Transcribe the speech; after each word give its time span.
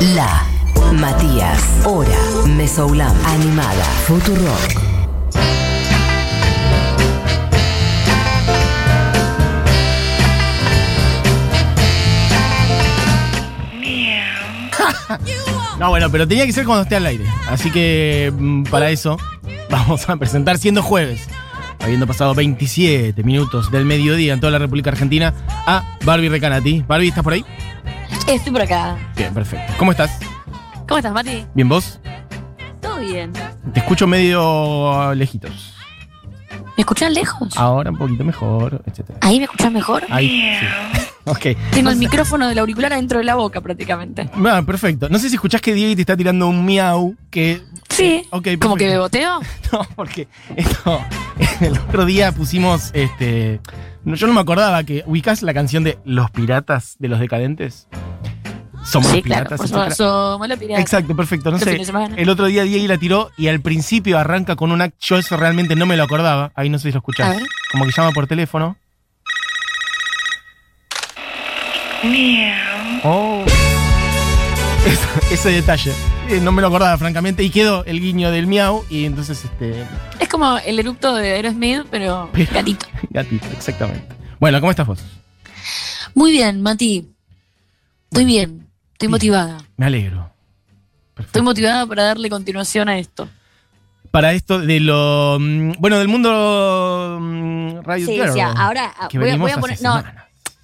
La 0.00 0.46
Matías, 0.92 1.62
Hora, 1.84 2.08
Mesoulam, 2.46 3.14
Animada, 3.26 3.84
Futurock. 4.06 4.80
No, 15.78 15.90
bueno, 15.90 16.10
pero 16.10 16.26
tenía 16.26 16.46
que 16.46 16.52
ser 16.52 16.64
cuando 16.64 16.82
esté 16.84 16.96
al 16.96 17.04
aire. 17.04 17.24
Así 17.48 17.70
que 17.70 18.32
mm, 18.34 18.64
para 18.64 18.90
eso 18.90 19.18
vamos 19.70 20.08
a 20.08 20.16
presentar 20.16 20.56
siendo 20.56 20.82
jueves, 20.82 21.28
habiendo 21.78 22.06
pasado 22.06 22.34
27 22.34 23.22
minutos 23.22 23.70
del 23.70 23.84
mediodía 23.84 24.32
en 24.32 24.40
toda 24.40 24.50
la 24.50 24.58
República 24.58 24.90
Argentina, 24.90 25.34
a 25.66 25.98
Barbie 26.04 26.30
Recanati. 26.30 26.84
Barbie, 26.88 27.08
¿estás 27.08 27.22
por 27.22 27.34
ahí? 27.34 27.44
Estoy 28.30 28.52
por 28.52 28.62
acá. 28.62 28.96
Bien, 29.16 29.34
perfecto. 29.34 29.72
¿Cómo 29.78 29.90
estás? 29.90 30.18
¿Cómo 30.86 30.98
estás, 30.98 31.12
Mati? 31.12 31.44
¿Bien 31.54 31.68
vos? 31.68 31.98
Todo 32.80 32.98
bien. 32.98 33.32
Te 33.74 33.80
escucho 33.80 34.06
medio 34.06 35.12
lejitos. 35.14 35.74
¿Me 36.76 36.82
escuchan 36.82 37.12
lejos? 37.12 37.56
Ahora 37.56 37.90
un 37.90 37.98
poquito 37.98 38.24
mejor, 38.24 38.82
etcétera. 38.86 39.18
¿Ahí 39.22 39.38
me 39.38 39.44
escuchan 39.44 39.72
mejor? 39.72 40.04
Ahí, 40.10 40.56
sí. 40.60 40.66
Ok. 41.24 41.46
Tengo 41.72 41.90
el 41.90 41.96
micrófono 41.96 42.48
del 42.48 42.58
auricular 42.58 42.92
adentro 42.94 43.18
de 43.18 43.24
la 43.24 43.34
boca 43.34 43.60
prácticamente. 43.60 44.30
Ah, 44.46 44.62
perfecto. 44.64 45.08
No 45.10 45.18
sé 45.18 45.28
si 45.28 45.34
escuchás 45.34 45.60
que 45.60 45.74
Diego 45.74 45.94
te 45.94 46.00
está 46.00 46.16
tirando 46.16 46.48
un 46.48 46.64
miau 46.64 47.14
que. 47.30 47.62
Sí. 47.90 48.22
Ok, 48.30 48.48
¿Como 48.60 48.74
que 48.76 48.86
perfecto. 48.86 48.86
beboteo? 48.86 49.40
No, 49.72 49.86
porque 49.94 50.26
esto, 50.56 51.00
el 51.60 51.78
otro 51.78 52.04
día 52.06 52.32
pusimos, 52.32 52.90
este, 52.94 53.60
no, 54.04 54.16
yo 54.16 54.26
no 54.26 54.32
me 54.32 54.40
acordaba 54.40 54.82
que 54.82 55.04
ubicás 55.06 55.42
la 55.42 55.54
canción 55.54 55.84
de 55.84 55.98
Los 56.04 56.30
Piratas 56.32 56.96
de 56.98 57.08
los 57.08 57.20
Decadentes. 57.20 57.86
Somos 58.84 59.08
Sí, 59.10 59.16
los 59.18 59.22
piratas. 59.22 59.60
Supuesto, 59.60 60.32
somos 60.32 60.48
los 60.48 60.58
piratas. 60.58 60.80
Exacto, 60.82 61.14
perfecto. 61.16 61.50
No 61.50 61.56
Este 61.58 61.84
sé. 61.84 61.92
El 62.16 62.28
otro 62.28 62.46
día 62.46 62.62
Diego 62.64 62.86
la 62.88 62.98
tiró 62.98 63.30
y 63.36 63.48
al 63.48 63.60
principio 63.60 64.18
arranca 64.18 64.56
con 64.56 64.72
un 64.72 64.80
act. 64.80 64.94
Yo 65.00 65.18
eso 65.18 65.36
realmente 65.36 65.76
no 65.76 65.86
me 65.86 65.96
lo 65.96 66.04
acordaba. 66.04 66.50
Ahí 66.54 66.68
no 66.70 66.78
sé 66.78 66.88
si 66.88 66.92
lo 66.92 66.98
escuchás. 66.98 67.38
Como 67.72 67.84
que 67.86 67.92
llama 67.92 68.10
por 68.12 68.26
teléfono. 68.26 68.76
Oh. 73.04 73.44
Ese, 74.86 75.34
ese 75.34 75.50
detalle. 75.50 75.92
Eh, 76.30 76.40
no 76.40 76.52
me 76.52 76.62
lo 76.62 76.68
acordaba, 76.68 76.96
francamente. 76.96 77.42
Y 77.42 77.50
quedó 77.50 77.84
el 77.84 78.00
guiño 78.00 78.30
del 78.30 78.46
miau. 78.46 78.82
Y 78.88 79.04
entonces, 79.04 79.44
este. 79.44 79.84
Es 80.18 80.28
como 80.28 80.56
el 80.56 80.78
eructo 80.78 81.14
de 81.14 81.32
Aerosmith, 81.32 81.82
pero 81.90 82.30
Pero- 82.32 82.50
gatito. 82.52 82.86
Gatito, 83.10 83.46
exactamente. 83.52 84.06
Bueno, 84.38 84.58
¿cómo 84.60 84.70
estás 84.70 84.86
vos? 84.86 85.04
Muy 86.14 86.30
bien, 86.32 86.62
Mati. 86.62 87.06
Estoy 88.10 88.24
bien. 88.24 88.66
Estoy 89.00 89.06
Bien. 89.08 89.12
motivada. 89.12 89.64
Me 89.78 89.86
alegro. 89.86 90.30
Perfecto. 91.14 91.22
Estoy 91.38 91.42
motivada 91.42 91.86
para 91.86 92.02
darle 92.04 92.28
continuación 92.28 92.86
a 92.90 92.98
esto. 92.98 93.30
Para 94.10 94.34
esto 94.34 94.58
de 94.58 94.78
lo. 94.78 95.38
mm, 95.40 95.72
Bueno, 95.78 95.98
del 95.98 96.08
mundo. 96.08 97.16
mm, 97.18 97.80
Radio 97.82 98.06
Sí, 98.06 98.12
Girl, 98.12 98.32
sí, 98.34 98.40
ahora 98.40 98.92
ah, 98.98 99.08
que 99.08 99.18
voy, 99.18 99.30
a- 99.30 99.36
voy 99.38 99.52
poner. 99.52 99.80
No, 99.80 100.04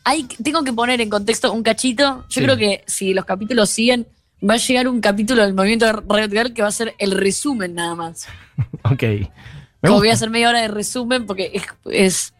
hay, 0.04 0.24
tengo 0.24 0.62
que 0.64 0.72
poner 0.74 1.00
en 1.00 1.08
contexto 1.08 1.50
un 1.50 1.62
cachito. 1.62 2.26
Yo 2.28 2.40
Sí. 2.40 2.42
creo 2.42 2.58
que 2.58 2.84
si 2.86 3.14
los 3.14 3.24
capítulos 3.24 3.70
siguen, 3.70 4.06
va 4.46 4.52
a 4.54 4.58
llegar 4.58 4.86
un 4.88 5.00
capítulo 5.00 5.42
del 5.42 5.54
movimiento 5.54 5.86
de 5.86 5.92
Riot 5.92 6.28
Girl 6.30 6.52
que 6.52 6.60
va 6.60 6.68
a 6.68 6.72
ser 6.72 6.94
el 6.98 7.12
resumen 7.12 7.74
nada 7.74 7.94
más. 7.94 8.26
Ok. 8.84 9.02
Me 9.02 9.88
Como 9.88 9.98
voy 9.98 10.10
a 10.10 10.12
hacer 10.12 10.28
media 10.28 10.50
hora 10.50 10.60
de 10.60 10.68
resumen 10.68 11.24
porque 11.26 11.52
es, 11.54 11.62
es- 11.86 12.34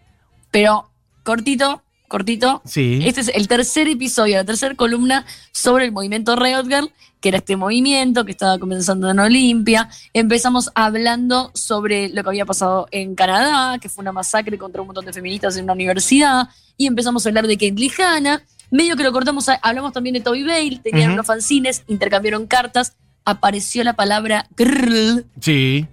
pero 0.51 0.91
cortito, 1.23 1.83
cortito. 2.09 2.63
Sí. 2.65 3.01
Este 3.05 3.21
es 3.21 3.29
el 3.29 3.49
tercer 3.49 3.89
episodio, 3.89 4.37
la 4.37 4.45
tercera 4.45 4.75
columna 4.75 5.25
sobre 5.53 5.85
el 5.85 5.93
movimiento 5.93 6.37
Riot 6.37 6.65
Girl, 6.67 6.91
que 7.21 7.29
era 7.31 7.39
este 7.39 7.57
movimiento 7.57 8.25
que 8.25 8.33
estaba 8.33 8.59
comenzando 8.59 9.11
en 9.11 9.19
Olimpia. 9.19 9.89
Empezamos 10.13 10.71
hablando 10.75 11.51
sobre 11.55 12.09
lo 12.11 12.23
que 12.23 12.29
había 12.29 12.45
pasado 12.47 12.87
en 12.91 13.15
Canadá, 13.15 13.79
que 13.79 13.89
fue 13.89 14.03
una 14.03 14.13
masacre 14.13 14.59
contra 14.59 14.81
un 14.83 14.89
montón 14.89 15.05
de 15.07 15.13
feministas 15.13 15.57
en 15.57 15.65
una 15.65 15.73
universidad. 15.73 16.49
Y 16.77 16.87
empezamos 16.87 17.25
a 17.25 17.29
hablar 17.31 17.47
de 17.47 17.57
Caitlyn 17.57 17.91
Hanna. 17.99 18.43
Medio 18.71 18.97
que 18.97 19.05
lo 19.05 19.13
cortamos, 19.13 19.47
hablamos 19.63 19.93
también 19.93 20.15
de 20.15 20.21
Toby 20.21 20.43
Bale, 20.43 20.81
tenían 20.83 21.11
Ujú. 21.11 21.15
unos 21.15 21.27
fanzines, 21.27 21.85
intercambiaron 21.87 22.47
cartas, 22.49 22.95
apareció 23.25 23.85
la 23.85 23.93
palabra 23.95 24.49
girl. 24.59 25.25
Sí. 25.41 25.87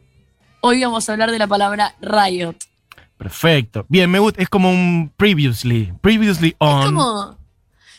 Hoy 0.62 0.81
vamos 0.81 1.07
a 1.07 1.12
hablar 1.12 1.30
de 1.31 1.38
la 1.40 1.47
palabra 1.47 1.95
Riot. 2.01 2.56
Perfecto. 3.18 3.85
Bien, 3.90 4.09
me 4.09 4.19
gusta. 4.19 4.41
Es 4.41 4.50
como 4.50 4.69
un 4.69 5.12
previously. 5.16 5.94
Previously 6.01 6.56
on. 6.59 6.79
Es 6.79 6.85
como. 6.88 7.38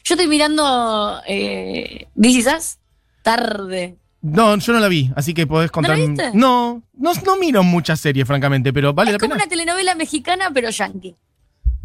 Yo 0.05 0.15
estoy 0.15 0.27
mirando. 0.27 1.21
Eh, 1.27 2.09
This 2.21 2.79
tarde. 3.23 3.97
No, 4.21 4.57
yo 4.57 4.73
no 4.73 4.81
la 4.81 4.89
vi, 4.89 5.11
así 5.17 5.35
que 5.35 5.47
podés 5.47 5.71
contar. 5.71 5.99
la 5.99 6.07
viste? 6.07 6.31
No, 6.33 6.83
no, 6.97 7.13
no 7.27 7.37
miro 7.37 7.63
muchas 7.63 8.01
series, 8.01 8.27
francamente, 8.27 8.73
pero 8.73 8.95
vale 8.95 9.11
es 9.11 9.13
la 9.15 9.19
como 9.19 9.33
pena. 9.35 9.45
una 9.45 9.51
telenovela 9.51 9.95
mexicana, 9.95 10.51
pero 10.53 10.71
yankee. 10.71 11.15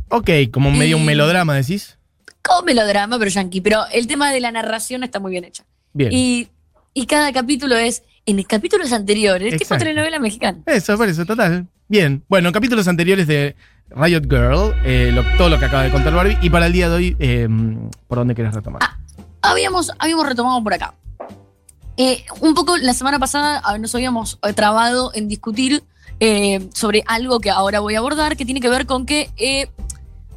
Ok, 0.10 0.30
como 0.52 0.72
medio 0.72 0.96
un 0.98 1.06
melodrama, 1.06 1.54
decís. 1.54 1.98
Como 2.42 2.62
melodrama, 2.64 3.20
pero 3.20 3.30
yankee. 3.30 3.60
Pero 3.62 3.84
el 3.92 4.08
tema 4.08 4.32
de 4.32 4.40
la 4.40 4.52
narración 4.52 5.04
está 5.04 5.20
muy 5.20 5.32
bien 5.32 5.44
hecha. 5.44 5.66
Bien. 5.94 6.12
Y, 6.14 6.48
y 6.94 7.06
cada 7.08 7.32
capítulo 7.34 7.76
es. 7.76 8.04
En 8.26 8.42
capítulos 8.44 8.92
anteriores, 8.94 9.52
tipo 9.54 9.64
Exacto. 9.64 9.84
telenovela 9.86 10.20
mexicana. 10.20 10.60
Eso, 10.68 10.96
por 10.98 11.10
eso, 11.10 11.26
total. 11.26 11.68
Bien. 11.90 12.24
Bueno, 12.30 12.50
en 12.50 12.54
capítulos 12.54 12.88
anteriores 12.88 13.26
de 13.28 13.56
Riot 13.90 14.22
Girl, 14.30 14.76
eh, 14.86 15.10
lo- 15.12 15.24
todo 15.38 15.50
lo 15.50 15.58
que 15.58 15.66
acaba 15.66 15.82
de 15.84 15.90
contar 15.92 16.14
Barbie, 16.14 16.38
y 16.42 16.50
para 16.52 16.68
el 16.68 16.72
día 16.74 16.88
de 16.88 16.96
hoy, 16.96 17.16
eh, 17.20 17.48
¿por 18.08 18.20
dónde 18.20 18.36
querés 18.36 18.54
retomar? 18.54 18.82
Ah. 18.84 18.96
Habíamos, 19.42 19.92
habíamos 19.98 20.28
retomado 20.28 20.62
por 20.64 20.74
acá. 20.74 20.94
Eh, 21.98 22.24
un 22.42 22.54
poco 22.54 22.78
la 22.78 22.94
semana 22.94 23.18
pasada 23.20 23.60
ah, 23.66 23.78
nos 23.80 23.94
habíamos 23.96 24.38
eh, 24.48 24.54
trabado 24.54 25.12
en 25.14 25.28
discutir 25.28 25.84
sobre 26.74 27.02
algo 27.08 27.40
que 27.40 27.50
ahora 27.50 27.80
voy 27.80 27.96
a 27.96 28.00
abordar, 28.00 28.36
que 28.36 28.46
tiene 28.46 28.60
que 28.60 28.68
ver 28.68 28.86
con 28.86 29.06
que 29.06 29.70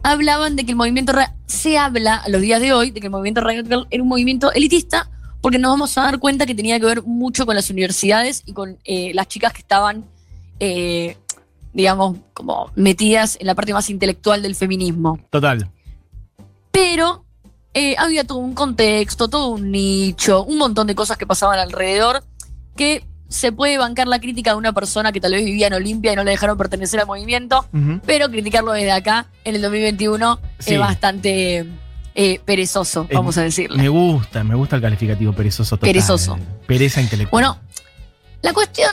hablaban 0.05 0.55
de 0.55 0.65
que 0.65 0.71
el 0.71 0.77
movimiento, 0.77 1.13
se 1.47 1.77
habla 1.77 2.15
a 2.19 2.29
los 2.29 2.41
días 2.41 2.61
de 2.61 2.73
hoy, 2.73 2.93
de 2.93 3.01
que 3.01 3.09
el 3.09 3.11
movimiento 3.11 3.41
Riot 3.41 3.65
Girl 3.65 3.87
era 3.91 4.01
un 4.01 4.09
movimiento 4.09 4.53
elitista, 4.53 5.11
porque 5.41 5.59
nos 5.59 5.73
vamos 5.73 5.99
a 5.99 6.03
dar 6.03 6.21
cuenta 6.21 6.47
que 6.47 6.55
tenía 6.55 6.79
que 6.79 6.87
ver 6.87 7.03
mucho 7.03 7.47
con 7.47 7.57
las 7.57 7.69
universidades 7.69 8.45
y 8.47 8.53
con 8.53 8.79
eh, 8.85 9.11
las 9.15 9.27
chicas 9.27 9.53
que 9.53 9.59
estaban, 9.59 10.05
eh, 10.61 11.17
digamos, 11.73 12.17
como 12.35 12.71
metidas 12.75 13.37
en 13.41 13.47
la 13.47 13.55
parte 13.55 13.73
más 13.73 13.89
intelectual 13.91 14.43
del 14.43 14.55
feminismo 14.55 15.19
Total. 15.31 15.71
pero 16.71 17.25
eh, 17.75 17.95
había 17.99 18.25
todo 18.25 18.39
un 18.39 18.55
contexto, 18.55 19.29
todo 19.29 19.49
un 19.49 19.71
nicho, 19.71 20.45
un 20.45 20.59
montón 20.59 20.87
de 20.87 20.95
cosas 20.95 21.17
que 21.17 21.27
pasaban 21.27 21.59
alrededor 21.59 22.23
que 22.77 23.05
se 23.29 23.51
puede 23.51 23.79
bancar 23.79 24.09
la 24.09 24.21
crítica 24.21 24.51
de 24.51 24.57
una 24.59 24.75
persona 24.75 25.11
que 25.11 25.19
tal 25.21 25.33
vez 25.33 25.43
vivía 25.45 25.69
en 25.69 25.73
Olimpia 25.73 26.13
y 26.13 26.17
no 26.17 26.23
le 26.25 26.33
dejaron 26.33 26.59
pertenecer 26.59 27.01
al 27.01 27.07
movimiento, 27.07 27.65
pero 28.05 28.29
criticarlo 28.29 28.73
desde 28.73 28.93
acá, 28.93 29.27
en 29.45 29.55
el 29.57 29.63
2021, 29.63 30.39
Sí. 30.59 30.75
es 30.75 30.79
bastante 30.81 31.67
eh, 32.15 32.41
perezoso, 32.45 33.07
Eh, 33.09 33.15
vamos 33.15 33.39
a 33.39 33.43
decirle. 33.43 33.79
Me 33.79 33.89
gusta, 33.89 34.45
me 34.45 34.55
gusta 34.55 34.77
el 34.77 34.83
calificativo 34.83 35.33
perezoso 35.33 35.77
total. 35.79 35.89
Perezoso. 35.89 36.39
Pereza 36.67 37.01
intelectual. 37.01 37.31
Bueno, 37.31 37.59
la 38.43 38.53
cuestión 38.53 38.91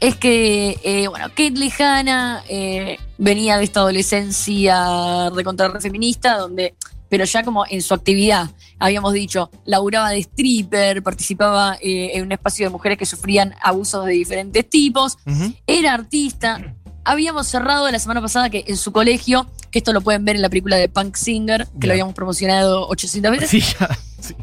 es 0.00 0.16
que, 0.16 0.78
eh, 0.82 1.08
bueno, 1.08 1.26
Caitlyn 1.34 1.72
Hanna 1.78 2.42
eh, 2.48 2.98
venía 3.18 3.56
de 3.58 3.64
esta 3.64 3.80
adolescencia 3.80 5.30
recontra 5.30 5.68
re 5.68 5.80
feminista, 5.80 6.38
donde, 6.38 6.74
pero 7.08 7.24
ya 7.24 7.42
como 7.42 7.64
en 7.68 7.82
su 7.82 7.94
actividad, 7.94 8.48
habíamos 8.78 9.12
dicho, 9.12 9.50
laburaba 9.64 10.10
de 10.10 10.18
stripper, 10.18 11.02
participaba 11.02 11.76
eh, 11.80 12.12
en 12.14 12.22
un 12.24 12.32
espacio 12.32 12.66
de 12.66 12.70
mujeres 12.70 12.98
que 12.98 13.06
sufrían 13.06 13.54
abusos 13.62 14.04
de 14.04 14.12
diferentes 14.12 14.68
tipos, 14.68 15.18
era 15.66 15.94
artista. 15.94 16.74
Habíamos 17.04 17.46
cerrado 17.46 17.90
la 17.90 17.98
semana 17.98 18.20
pasada 18.20 18.50
que 18.50 18.64
en 18.68 18.76
su 18.76 18.92
colegio, 18.92 19.50
que 19.70 19.78
esto 19.78 19.92
lo 19.92 20.02
pueden 20.02 20.24
ver 20.24 20.36
en 20.36 20.42
la 20.42 20.48
película 20.50 20.76
de 20.76 20.88
Punk 20.88 21.16
Singer, 21.16 21.66
que 21.80 21.86
lo 21.86 21.94
habíamos 21.94 22.14
promocionado 22.14 22.86
800 22.88 23.30
veces, 23.32 23.50
Sí, 23.50 23.60
ya. 23.60 23.98
Sí. 24.20 24.34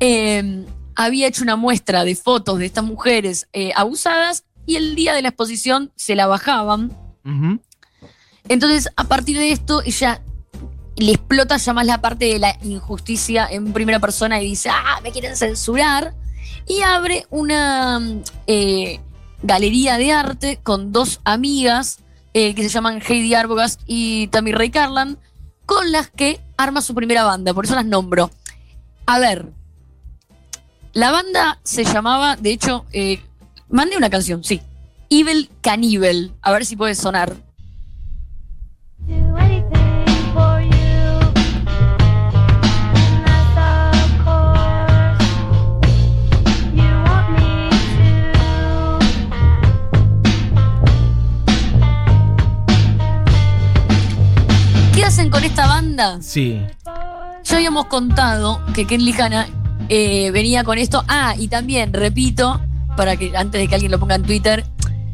eh, 0.00 0.64
había 0.94 1.28
hecho 1.28 1.42
una 1.42 1.56
muestra 1.56 2.04
de 2.04 2.14
fotos 2.14 2.58
de 2.58 2.66
estas 2.66 2.84
mujeres 2.84 3.48
eh, 3.52 3.70
abusadas 3.74 4.44
y 4.68 4.76
el 4.76 4.94
día 4.94 5.14
de 5.14 5.22
la 5.22 5.28
exposición 5.28 5.92
se 5.96 6.14
la 6.14 6.26
bajaban. 6.26 6.92
Entonces, 8.48 8.90
a 8.96 9.04
partir 9.04 9.38
de 9.38 9.50
esto, 9.50 9.82
ella 9.82 10.20
le 10.96 11.12
explota 11.12 11.56
ya 11.56 11.72
más 11.72 11.86
la 11.86 12.02
parte 12.02 12.26
de 12.26 12.38
la 12.38 12.54
injusticia 12.62 13.48
en 13.50 13.72
primera 13.72 13.98
persona 13.98 14.42
y 14.42 14.50
dice, 14.50 14.68
ah, 14.70 15.00
me 15.02 15.10
quieren 15.10 15.36
censurar. 15.36 16.14
Y 16.66 16.82
abre 16.82 17.26
una 17.30 17.98
mm, 17.98 18.22
eh, 18.46 19.00
galería 19.42 19.96
de 19.96 20.12
arte 20.12 20.60
con 20.62 20.92
dos 20.92 21.22
amigas 21.24 22.00
eh, 22.34 22.54
que 22.54 22.62
se 22.62 22.68
llaman 22.68 23.00
Heidi 23.00 23.32
Arbogast 23.32 23.80
y 23.86 24.26
Tammy 24.26 24.52
Ray 24.52 24.70
Carlan, 24.70 25.18
con 25.64 25.92
las 25.92 26.10
que 26.10 26.42
arma 26.58 26.82
su 26.82 26.94
primera 26.94 27.24
banda, 27.24 27.54
por 27.54 27.64
eso 27.64 27.74
las 27.74 27.86
nombro. 27.86 28.30
A 29.06 29.18
ver, 29.18 29.50
la 30.92 31.10
banda 31.10 31.58
se 31.62 31.84
llamaba, 31.84 32.36
de 32.36 32.50
hecho, 32.50 32.84
eh, 32.92 33.22
Mandé 33.70 33.98
una 33.98 34.08
canción, 34.08 34.42
sí. 34.44 34.62
Evil 35.10 35.50
Cannibal. 35.60 36.32
A 36.40 36.52
ver 36.52 36.64
si 36.64 36.74
puede 36.74 36.94
sonar. 36.94 37.36
¿Qué 54.94 55.04
hacen 55.04 55.28
con 55.28 55.44
esta 55.44 55.66
banda? 55.66 56.18
Sí. 56.22 56.60
Ya 57.44 57.56
habíamos 57.56 57.86
contado 57.86 58.62
que 58.74 58.86
Ken 58.86 59.04
Lijana 59.04 59.46
eh, 59.90 60.30
venía 60.30 60.64
con 60.64 60.78
esto. 60.78 61.04
Ah, 61.06 61.34
y 61.38 61.48
también, 61.48 61.92
repito, 61.92 62.60
para 62.98 63.16
que 63.16 63.30
antes 63.36 63.60
de 63.60 63.68
que 63.68 63.76
alguien 63.76 63.92
lo 63.92 64.00
ponga 64.00 64.16
en 64.16 64.24
Twitter, 64.24 64.64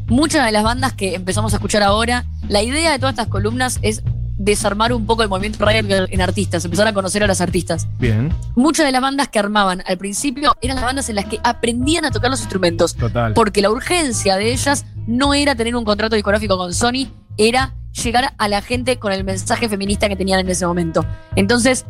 muchas 0.07 0.43
de 0.43 0.51
las 0.51 0.63
bandas 0.63 0.93
que 0.93 1.13
empezamos 1.13 1.53
a 1.53 1.57
escuchar 1.57 1.83
ahora, 1.83 2.25
la 2.49 2.63
idea 2.63 2.91
de 2.91 2.97
todas 2.97 3.13
estas 3.13 3.27
columnas 3.27 3.77
es 3.83 4.01
desarmar 4.39 4.91
un 4.91 5.05
poco 5.05 5.21
el 5.21 5.29
movimiento 5.29 5.63
riot 5.63 6.07
en 6.09 6.19
artistas, 6.19 6.65
empezar 6.65 6.87
a 6.87 6.93
conocer 6.93 7.23
a 7.23 7.27
las 7.27 7.41
artistas. 7.41 7.87
Bien. 7.99 8.33
Muchas 8.55 8.87
de 8.87 8.91
las 8.91 9.01
bandas 9.01 9.27
que 9.27 9.37
armaban 9.37 9.83
al 9.85 9.99
principio 9.99 10.55
eran 10.63 10.77
las 10.77 10.85
bandas 10.85 11.09
en 11.09 11.15
las 11.15 11.25
que 11.25 11.39
aprendían 11.43 12.05
a 12.05 12.11
tocar 12.11 12.31
los 12.31 12.39
instrumentos, 12.39 12.95
Total. 12.95 13.35
porque 13.35 13.61
la 13.61 13.69
urgencia 13.69 14.35
de 14.35 14.51
ellas 14.51 14.83
no 15.05 15.35
era 15.35 15.53
tener 15.53 15.75
un 15.75 15.85
contrato 15.85 16.15
discográfico 16.15 16.57
con 16.57 16.73
Sony, 16.73 17.09
era 17.37 17.75
llegar 18.03 18.33
a 18.35 18.47
la 18.47 18.63
gente 18.63 18.97
con 18.97 19.13
el 19.13 19.23
mensaje 19.23 19.69
feminista 19.69 20.09
que 20.09 20.15
tenían 20.15 20.39
en 20.39 20.49
ese 20.49 20.65
momento. 20.65 21.05
Entonces, 21.35 21.85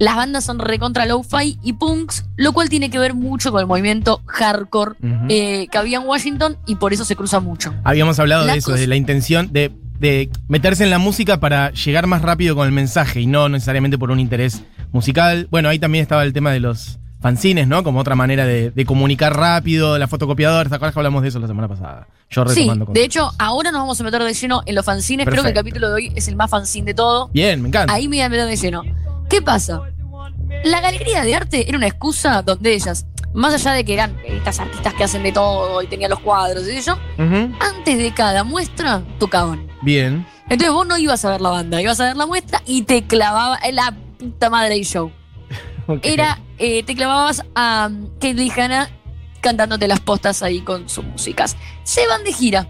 las 0.00 0.16
bandas 0.16 0.42
son 0.44 0.58
recontra 0.58 1.06
lo-fi 1.06 1.58
y 1.62 1.74
punks, 1.74 2.24
lo 2.36 2.52
cual 2.52 2.68
tiene 2.68 2.90
que 2.90 2.98
ver 2.98 3.14
mucho 3.14 3.52
con 3.52 3.60
el 3.60 3.66
movimiento 3.68 4.20
hardcore 4.26 4.96
eh, 5.28 5.68
que 5.70 5.78
había 5.78 5.98
en 5.98 6.06
Washington 6.08 6.56
y 6.66 6.74
por 6.74 6.92
eso 6.92 7.04
se 7.04 7.14
cruza 7.14 7.38
mucho. 7.38 7.72
Habíamos 7.84 8.18
hablado 8.18 8.44
La 8.46 8.54
de 8.54 8.58
eso, 8.58 8.72
de 8.72 8.86
la 8.88 8.96
intención 8.96 9.52
de, 9.52 9.70
de 10.00 10.28
meterse 10.48 10.82
en 10.82 10.90
la 10.90 10.98
música 10.98 11.38
para 11.38 11.70
llegar 11.72 12.06
más 12.08 12.22
rápido 12.22 12.56
con 12.56 12.66
el 12.66 12.72
mensaje 12.72 13.20
y 13.20 13.26
no 13.26 13.48
necesariamente 13.48 13.96
por 13.98 14.10
un 14.10 14.18
interés 14.18 14.62
musical. 14.90 15.46
Bueno, 15.50 15.68
ahí 15.68 15.78
también 15.78 16.02
estaba 16.02 16.24
el 16.24 16.32
tema 16.32 16.50
de 16.50 16.60
los 16.60 16.98
fanzines, 17.20 17.68
¿no? 17.68 17.84
Como 17.84 18.00
otra 18.00 18.14
manera 18.16 18.46
de, 18.46 18.70
de 18.70 18.84
comunicar 18.86 19.36
rápido, 19.36 19.98
la 19.98 20.08
fotocopiadora. 20.08 20.68
¿Te 20.70 20.74
acuerdas 20.76 20.94
que 20.94 21.00
hablamos 21.00 21.20
de 21.20 21.28
eso 21.28 21.38
la 21.38 21.46
semana 21.46 21.68
pasada? 21.68 22.08
Yo 22.30 22.44
Sí, 22.48 22.60
retomando 22.60 22.86
cosas. 22.86 22.94
de 22.94 23.04
hecho, 23.04 23.30
ahora 23.38 23.70
nos 23.70 23.82
vamos 23.82 24.00
a 24.00 24.04
meter 24.04 24.22
de 24.22 24.32
lleno 24.32 24.62
en 24.64 24.74
los 24.74 24.84
fanzines. 24.86 25.26
Creo 25.26 25.42
que 25.42 25.48
el 25.50 25.54
Perfecto. 25.54 25.60
capítulo 25.60 25.88
de 25.88 25.94
hoy 25.94 26.12
es 26.16 26.26
el 26.28 26.36
más 26.36 26.48
fanzine 26.50 26.86
de 26.86 26.94
todo. 26.94 27.28
Bien, 27.34 27.60
me 27.60 27.68
encanta. 27.68 27.92
Ahí 27.92 28.08
me 28.08 28.16
voy 28.16 28.22
a 28.22 28.28
meter 28.30 28.46
de 28.46 28.56
lleno. 28.56 28.82
¿Qué 29.30 29.40
pasa? 29.42 29.80
La 30.64 30.80
galería 30.80 31.22
de 31.22 31.34
arte 31.34 31.68
era 31.68 31.78
una 31.78 31.86
excusa 31.86 32.42
donde 32.42 32.74
ellas, 32.74 33.06
más 33.32 33.54
allá 33.54 33.72
de 33.72 33.84
que 33.84 33.94
eran 33.94 34.16
estas 34.26 34.58
artistas 34.60 34.92
que 34.94 35.04
hacen 35.04 35.22
de 35.22 35.32
todo 35.32 35.80
y 35.82 35.86
tenían 35.86 36.10
los 36.10 36.20
cuadros 36.20 36.68
y 36.68 36.72
eso, 36.76 36.98
Ujú. 37.18 37.54
antes 37.60 37.96
de 37.98 38.12
cada 38.12 38.44
muestra 38.44 39.02
tocaban. 39.18 39.66
Bien. 39.82 40.26
Entonces 40.48 40.70
vos 40.72 40.86
no 40.86 40.98
ibas 40.98 41.24
a 41.24 41.30
ver 41.30 41.40
la 41.40 41.50
banda, 41.50 41.80
ibas 41.80 42.00
a 42.00 42.04
ver 42.06 42.16
la 42.16 42.26
muestra 42.26 42.60
y 42.66 42.82
te 42.82 43.04
clavaba 43.06 43.58
en 43.62 43.76
la 43.76 43.94
puta 44.18 44.50
madre 44.50 44.74
del 44.74 44.84
show. 44.84 45.10
Era, 46.02 46.40
eh, 46.58 46.82
te 46.82 46.94
clavabas 46.94 47.42
a 47.54 47.88
Kate 48.14 48.34
Lihana 48.34 48.90
cantándote 49.40 49.88
las 49.88 50.00
postas 50.00 50.42
ahí 50.42 50.60
con 50.60 50.88
sus 50.88 51.04
músicas. 51.04 51.56
Se 51.84 52.06
van 52.06 52.24
de 52.24 52.32
gira 52.32 52.68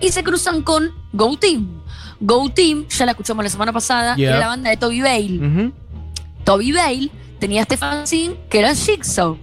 y 0.00 0.10
se 0.12 0.22
cruzan 0.22 0.62
con 0.62 0.90
Go 1.12 1.36
Team. 1.38 1.82
Go 2.20 2.48
Team, 2.50 2.86
ya 2.88 3.04
la 3.06 3.12
escuchamos 3.12 3.44
la 3.44 3.50
semana 3.50 3.72
pasada, 3.72 4.14
Yeah. 4.16 4.30
era 4.30 4.38
la 4.38 4.46
banda 4.48 4.70
de 4.70 4.76
Toby 4.76 5.00
Bale. 5.00 5.38
Ujú. 5.38 5.72
Toby 6.46 6.70
Bale 6.70 7.10
tenía 7.40 7.62
este 7.62 7.76
fanzine 7.76 8.36
que 8.48 8.60
era 8.60 8.72
Jigsaw. 8.72 9.36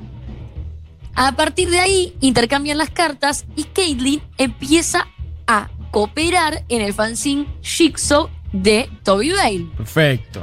A 1.15 1.33
partir 1.33 1.69
de 1.69 1.81
ahí 1.81 2.15
intercambian 2.21 2.77
las 2.77 2.89
cartas 2.89 3.45
y 3.57 3.65
Caitlyn 3.65 4.21
empieza 4.37 5.09
a 5.45 5.69
cooperar 5.91 6.63
en 6.69 6.81
el 6.81 6.93
fanzine 6.93 7.45
Jigsaw 7.61 8.29
de 8.53 8.89
Toby 9.03 9.33
Bale. 9.33 9.67
Perfecto. 9.75 10.41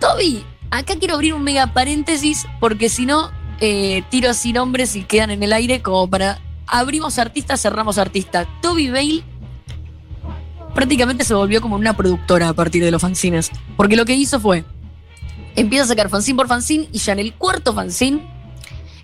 Toby, 0.00 0.44
acá 0.70 0.96
quiero 0.98 1.14
abrir 1.14 1.32
un 1.32 1.42
mega 1.42 1.72
paréntesis 1.72 2.46
porque 2.60 2.90
si 2.90 3.06
no, 3.06 3.30
eh, 3.60 4.02
tiro 4.10 4.28
así 4.28 4.52
nombres 4.52 4.94
y 4.94 5.04
quedan 5.04 5.30
en 5.30 5.42
el 5.42 5.54
aire 5.54 5.80
como 5.80 6.10
para 6.10 6.42
abrimos 6.66 7.18
artista, 7.18 7.56
cerramos 7.56 7.96
artista. 7.96 8.46
Toby 8.60 8.90
Bale 8.90 9.24
prácticamente 10.74 11.24
se 11.24 11.32
volvió 11.32 11.62
como 11.62 11.76
una 11.76 11.96
productora 11.96 12.50
a 12.50 12.52
partir 12.52 12.84
de 12.84 12.90
los 12.90 13.00
fanzines. 13.00 13.50
Porque 13.78 13.96
lo 13.96 14.04
que 14.04 14.14
hizo 14.14 14.38
fue, 14.38 14.64
empieza 15.56 15.84
a 15.84 15.88
sacar 15.88 16.08
fanzine 16.08 16.36
por 16.36 16.48
fanzine 16.48 16.88
y 16.92 16.98
ya 16.98 17.12
en 17.12 17.18
el 17.20 17.34
cuarto 17.34 17.72
fanzine, 17.74 18.22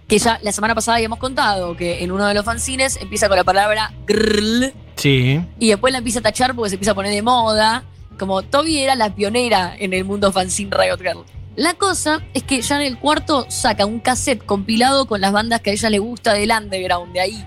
que 0.08 0.18
ya 0.18 0.38
la 0.42 0.52
semana 0.52 0.74
pasada 0.74 0.96
habíamos 0.96 1.18
contado 1.18 1.76
que 1.76 2.02
en 2.02 2.10
uno 2.12 2.26
de 2.26 2.34
los 2.34 2.44
fanzines 2.44 2.96
empieza 3.00 3.28
con 3.28 3.36
la 3.36 3.44
palabra 3.44 3.92
grrl, 4.06 4.72
Sí. 4.96 5.40
y 5.58 5.68
después 5.68 5.92
la 5.92 5.98
empieza 5.98 6.18
a 6.18 6.22
tachar 6.22 6.54
porque 6.54 6.70
se 6.70 6.74
empieza 6.76 6.92
a 6.92 6.94
poner 6.94 7.12
de 7.12 7.22
moda. 7.22 7.84
Como 8.18 8.42
Toby 8.42 8.78
era 8.80 8.94
la 8.96 9.14
pionera 9.14 9.74
en 9.78 9.94
el 9.94 10.04
mundo 10.04 10.30
fanzine 10.30 10.70
Riot 10.76 10.98
Girl. 10.98 11.24
La 11.56 11.74
cosa 11.74 12.20
es 12.34 12.42
que 12.42 12.60
ya 12.60 12.76
en 12.76 12.82
el 12.82 12.98
cuarto 12.98 13.46
saca 13.48 13.86
un 13.86 13.98
cassette 14.00 14.44
compilado 14.44 15.06
con 15.06 15.20
las 15.20 15.32
bandas 15.32 15.60
que 15.62 15.70
a 15.70 15.72
ella 15.72 15.88
le 15.90 15.98
gusta 16.00 16.34
del 16.34 16.50
underground, 16.50 17.12
de 17.14 17.20
ahí. 17.20 17.44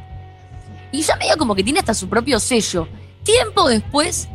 Y 0.91 1.01
ya 1.01 1.15
medio 1.17 1.37
como 1.37 1.53
que 1.55 1.63
tiene 1.63 1.79
hasta 1.79 1.93
su 1.93 2.07
propio 2.09 2.39
sello. 2.39 2.87
Tiempo 3.23 3.67
después, 3.69 4.27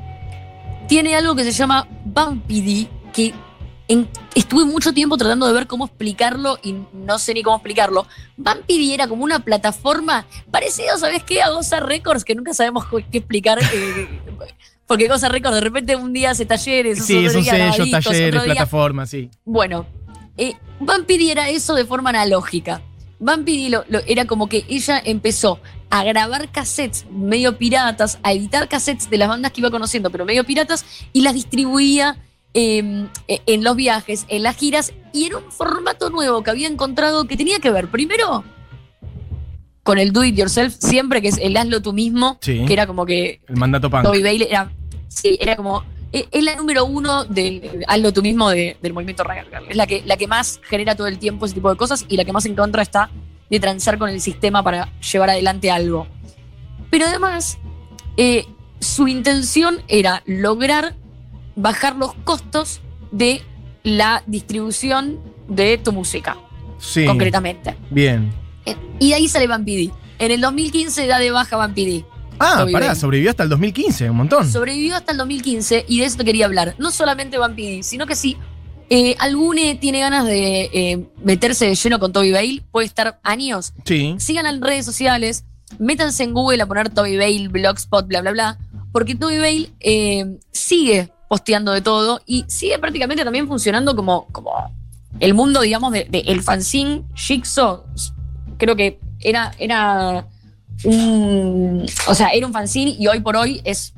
tiene 0.89 1.15
algo 1.17 1.35
que 1.35 1.45
se 1.45 1.53
llama 1.53 1.87
Vampidi, 2.05 2.89
que 3.13 3.35
en- 3.89 4.09
estuve 4.35 4.65
mucho 4.65 4.93
tiempo 4.93 5.17
tratando 5.17 5.47
de 5.47 5.53
ver 5.53 5.67
cómo 5.67 5.87
explicarlo 5.87 6.59
y 6.63 6.75
no 6.93 7.19
sé 7.19 7.35
ni 7.35 7.43
cómo 7.43 7.57
explicarlo. 7.57 8.07
Vampidi 8.37 8.93
era 8.95 9.09
como 9.09 9.25
una 9.25 9.41
plataforma 9.41 10.27
parecido, 10.51 10.97
¿sabes 10.99 11.23
qué? 11.25 11.43
A 11.43 11.51
Goza 11.51 11.81
Records, 11.81 12.25
que 12.25 12.35
nunca 12.35 12.55
sabemos 12.55 12.85
qué 13.11 13.19
explicar. 13.19 13.59
eh, 13.73 14.09
porque 14.87 15.09
Goza 15.09 15.29
Records 15.29 15.55
de 15.57 15.61
repente 15.61 15.97
un 15.97 16.13
día 16.13 16.31
hace 16.31 16.47
talleres, 16.47 17.05
Sí, 17.05 17.25
es 17.25 17.35
un 17.35 17.45
sello, 17.45 17.91
talleres, 17.91 18.43
plataforma, 18.43 19.07
sí. 19.07 19.31
bueno, 19.45 19.87
eh, 20.37 20.55
Vampiri 20.81 21.31
era 21.31 21.49
eso 21.51 21.75
de 21.75 21.85
forma 21.85 22.11
analógica. 22.11 22.81
Vampiri 23.21 23.69
lo- 23.69 23.85
lo- 23.89 24.01
era 24.07 24.27
como 24.27 24.49
que 24.49 24.65
ella 24.69 25.03
empezó 25.05 25.59
a 25.91 26.05
grabar 26.05 26.51
cassettes 26.53 27.07
medio 27.11 27.59
piratas, 27.59 28.19
a 28.23 28.33
editar 28.33 28.69
cassettes 28.69 29.11
de 29.11 29.19
las 29.19 29.29
bandas 29.29 29.51
que 29.53 29.61
iba 29.61 29.71
conociendo, 29.71 30.11
pero 30.11 30.25
medio 30.25 30.45
piratas, 30.45 30.85
y 31.13 31.23
las 31.23 31.35
distribuía 31.35 32.17
eh, 32.61 33.41
en 33.47 33.65
los 33.65 33.77
viajes, 33.77 34.25
en 34.29 34.43
las 34.43 34.57
giras, 34.57 34.93
y 35.13 35.27
era 35.27 35.39
un 35.39 35.51
formato 35.53 36.11
nuevo 36.11 36.43
que 36.43 36.51
había 36.51 36.67
encontrado 36.69 37.25
que 37.27 37.37
tenía 37.37 37.59
que 37.61 37.71
ver 37.71 37.89
primero 37.89 38.45
con 39.83 39.99
el 39.99 40.13
do 40.13 40.25
it 40.25 40.35
yourself, 40.37 40.75
siempre 40.79 41.23
que 41.23 41.29
es 41.29 41.39
el 41.39 41.57
hazlo 41.57 41.81
tú 41.81 41.93
mismo, 41.93 42.39
Sí. 42.43 42.65
que 42.67 42.73
era 42.73 42.87
como 42.87 43.07
que 43.07 43.41
El 43.49 43.57
mandato 43.57 43.89
punk. 43.89 44.03
Toby 44.03 44.23
Bailey 44.23 44.49
era, 44.51 44.71
sí, 45.09 45.39
era 45.41 45.57
como. 45.57 45.83
e- 46.13 46.27
Es 46.31 46.43
la 46.45 46.57
número 46.57 46.85
uno 46.85 47.25
del 47.25 47.85
hazlo 47.87 48.13
tú 48.13 48.23
mismo 48.23 48.51
de- 48.51 48.77
del 48.83 48.93
movimiento 48.93 49.25
Girl. 49.25 49.69
Es 49.71 49.77
la 49.77 49.87
que, 49.87 50.03
la 50.05 50.17
que 50.17 50.27
más 50.27 50.61
genera 50.69 50.95
todo 50.95 51.07
el 51.07 51.19
tiempo 51.19 51.47
ese 51.47 51.55
tipo 51.55 51.71
de 51.71 51.77
cosas 51.77 52.05
y 52.09 52.17
la 52.17 52.25
que 52.25 52.33
más 52.33 52.45
en 52.47 52.55
contra 52.55 52.83
está 52.83 53.11
de 53.51 53.61
transar 53.61 53.97
con 53.99 54.11
el 54.11 54.21
sistema 54.21 54.63
para 54.63 54.93
llevar 55.01 55.31
adelante 55.31 55.71
algo. 55.71 56.07
Pero 56.91 57.07
además, 57.07 57.59
eh, 58.19 58.45
su 58.81 59.07
intención 59.09 59.83
era 59.89 60.23
lograr 60.27 60.97
bajar 61.59 61.97
los 61.97 62.15
costos 62.25 62.81
de 63.13 63.43
la 63.83 64.23
distribución 64.27 65.21
de 65.49 65.79
tu 65.79 65.93
música, 65.93 66.37
Sí. 66.79 67.05
concretamente. 67.05 67.77
Bien. 67.91 68.33
Eh, 68.67 68.77
Y 69.01 69.09
de 69.11 69.15
ahí 69.15 69.29
sale 69.29 69.47
Vampidi. 69.47 69.91
En 70.19 70.31
el 70.33 70.41
2015 70.41 71.07
da 71.07 71.19
de 71.19 71.31
baja 71.31 71.57
Vampidi. 71.57 72.05
Ah, 72.41 72.59
Toby 72.61 72.73
pará, 72.73 72.95
sobrevivió 72.95 73.31
hasta 73.31 73.43
el 73.43 73.49
2015, 73.49 74.11
un 74.11 74.17
montón. 74.17 74.51
Sobrevivió 74.51 74.95
hasta 74.97 75.13
el 75.13 75.19
2015 75.19 75.85
y 75.89 76.01
de 76.01 76.05
eso 76.07 76.17
te 76.19 76.25
quería 76.25 76.47
hablar. 76.47 76.75
No 76.79 76.91
solamente 76.91 77.37
Vampiri, 77.39 77.83
sino 77.83 78.07
que 78.07 78.15
si 78.15 78.37
eh, 78.91 79.17
algune 79.19 79.75
tiene 79.77 80.01
ganas 80.01 80.25
de 80.27 80.71
eh, 80.73 81.07
meterse 81.23 81.67
de 81.67 81.75
lleno 81.75 81.99
con 81.99 82.13
Toby 82.13 82.33
Bale, 82.33 82.63
puede 82.71 82.87
estar 82.87 83.19
años. 83.23 83.75
Sí. 83.85 84.15
Síganla 84.19 84.51
en 84.51 84.61
redes 84.63 84.85
sociales, 84.85 85.45
métanse 85.79 86.23
en 86.25 86.33
Google 86.33 86.63
a 86.63 86.67
poner 86.67 86.91
Toby 86.91 87.17
Bale, 87.17 87.49
Blogspot, 87.49 88.07
bla, 88.07 88.21
bla, 88.23 88.31
bla, 88.33 88.59
porque 88.93 89.15
Toby 89.15 89.39
Bale 89.39 89.71
eh, 89.81 90.39
sigue 90.53 91.11
posteando 91.29 91.73
de 91.73 91.81
todo 91.83 92.21
y 92.27 92.45
sigue 92.49 92.79
prácticamente 92.79 93.23
también 93.25 93.47
funcionando 93.47 93.95
como, 93.95 94.27
como 94.33 94.51
el 95.21 95.35
mundo, 95.35 95.61
digamos, 95.61 95.93
de, 95.93 96.05
de 96.11 96.21
el 96.21 96.43
fanzine 96.43 97.03
Jigsaw. 97.15 97.85
Creo 98.57 98.75
que 98.77 98.99
era, 99.21 99.53
era 99.59 100.27
un. 100.85 101.87
O 102.09 102.15
sea, 102.15 102.29
era 102.29 102.47
un 102.47 102.53
fanzine 102.53 102.97
y 102.99 103.07
hoy 103.07 103.21
por 103.21 103.37
hoy 103.37 103.61
es 103.65 103.95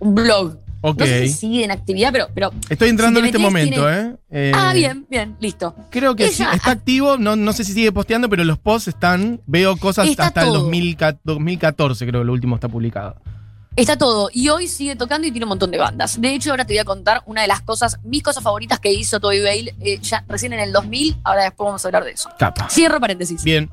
un 0.00 0.14
blog. 0.14 0.58
Ok. 0.86 1.00
No 1.00 1.06
sé 1.06 1.28
si 1.28 1.32
sigue 1.32 1.64
en 1.64 1.70
actividad, 1.70 2.12
pero. 2.12 2.28
pero 2.34 2.52
Estoy 2.68 2.90
entrando 2.90 3.20
si 3.20 3.26
en 3.26 3.32
te 3.32 3.36
este 3.38 3.46
momento, 3.46 3.86
tiene- 3.86 4.00
¿eh? 4.10 4.16
Eh, 4.30 4.52
Ah, 4.54 4.72
bien, 4.74 5.06
bien, 5.08 5.34
listo. 5.40 5.74
Creo 5.90 6.14
que 6.14 6.26
Ella- 6.26 6.50
sí, 6.50 6.56
está 6.56 6.72
activo, 6.72 7.16
no, 7.16 7.36
no 7.36 7.52
sé 7.54 7.64
si 7.64 7.72
sigue 7.72 7.90
posteando, 7.90 8.28
pero 8.28 8.44
los 8.44 8.58
posts 8.58 8.88
están, 8.88 9.40
veo 9.46 9.76
cosas 9.78 10.08
hasta 10.18 10.42
el 10.42 10.48
todo. 10.48 10.60
2000 10.64 10.96
2014, 11.24 12.06
creo 12.06 12.20
que 12.20 12.26
lo 12.26 12.32
último 12.32 12.56
está 12.56 12.68
publicado. 12.68 13.16
Está 13.76 13.96
todo. 13.96 14.30
Y 14.32 14.48
hoy 14.50 14.68
sigue 14.68 14.94
tocando 14.94 15.26
y 15.26 15.32
tiene 15.32 15.46
un 15.46 15.48
montón 15.48 15.70
de 15.70 15.78
bandas. 15.78 16.20
De 16.20 16.34
hecho, 16.34 16.50
ahora 16.50 16.64
te 16.64 16.74
voy 16.74 16.78
a 16.78 16.84
contar 16.84 17.22
una 17.26 17.42
de 17.42 17.48
las 17.48 17.60
cosas, 17.60 17.98
mis 18.04 18.22
cosas 18.22 18.42
favoritas 18.42 18.78
que 18.78 18.92
hizo 18.92 19.18
Toby 19.18 19.40
Bale 19.40 19.74
eh, 19.80 19.98
ya 20.00 20.24
recién 20.28 20.52
en 20.52 20.60
el 20.60 20.72
2000. 20.72 21.16
Ahora 21.24 21.42
después 21.44 21.66
vamos 21.66 21.84
a 21.84 21.88
hablar 21.88 22.04
de 22.04 22.12
eso. 22.12 22.28
Cierro 22.70 23.00
paréntesis. 23.00 23.42
Bien. 23.42 23.68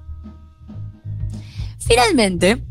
Finalmente, 1.78 2.64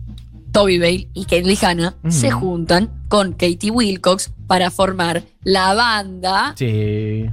Toby 0.50 0.78
Bale 0.78 1.08
y 1.14 1.24
Kate 1.24 1.66
Hanna 1.66 1.94
se 2.08 2.30
juntan 2.30 3.04
con 3.08 3.32
Katie 3.32 3.70
Wilcox 3.70 4.32
para 4.46 4.70
formar 4.70 5.22
la 5.42 5.74
banda. 5.74 6.54
Sí. 6.56 7.30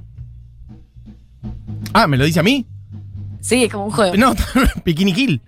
Ah, 1.93 2.05
¿me 2.07 2.17
lo 2.17 2.25
dice 2.25 2.39
a 2.39 2.43
mí? 2.43 2.67
Sí, 3.41 3.63
es 3.63 3.71
como 3.71 3.85
un 3.85 3.91
juego. 3.91 4.15
No, 4.15 4.35
Bikini 4.85 5.13
Kill. 5.13 5.41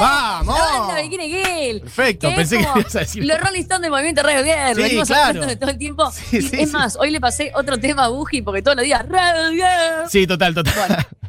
¡Vamos! 0.00 0.58
La 0.58 0.78
banda 0.78 1.02
Bikini 1.02 1.30
Kill. 1.30 1.80
Perfecto, 1.80 2.34
pensé 2.34 2.56
que 2.58 2.62
ibas 2.62 2.96
a 2.96 2.98
decir. 3.00 3.24
Los 3.24 3.40
Rolling 3.40 3.60
Stones 3.60 3.82
del 3.82 3.90
movimiento 3.90 4.22
Rebel 4.22 4.44
Girl. 4.44 4.74
Sí, 4.74 4.82
venimos 4.82 5.08
claro. 5.08 5.24
hablando 5.28 5.46
de 5.46 5.56
todo 5.56 5.70
el 5.70 5.78
tiempo. 5.78 6.10
Sí, 6.12 6.38
Y 6.38 6.42
sí, 6.42 6.56
es 6.60 6.72
más, 6.72 6.96
hoy 6.96 7.10
le 7.10 7.20
pasé 7.20 7.52
otro 7.54 7.78
tema 7.78 8.04
a 8.04 8.08
Buji 8.08 8.42
porque 8.42 8.62
todos 8.62 8.76
los 8.76 8.84
días 8.84 9.02
Rebel 9.08 9.52
Girl. 9.52 10.10
Sí, 10.10 10.26
total, 10.26 10.54
total. 10.54 10.74
Bueno, 10.76 10.96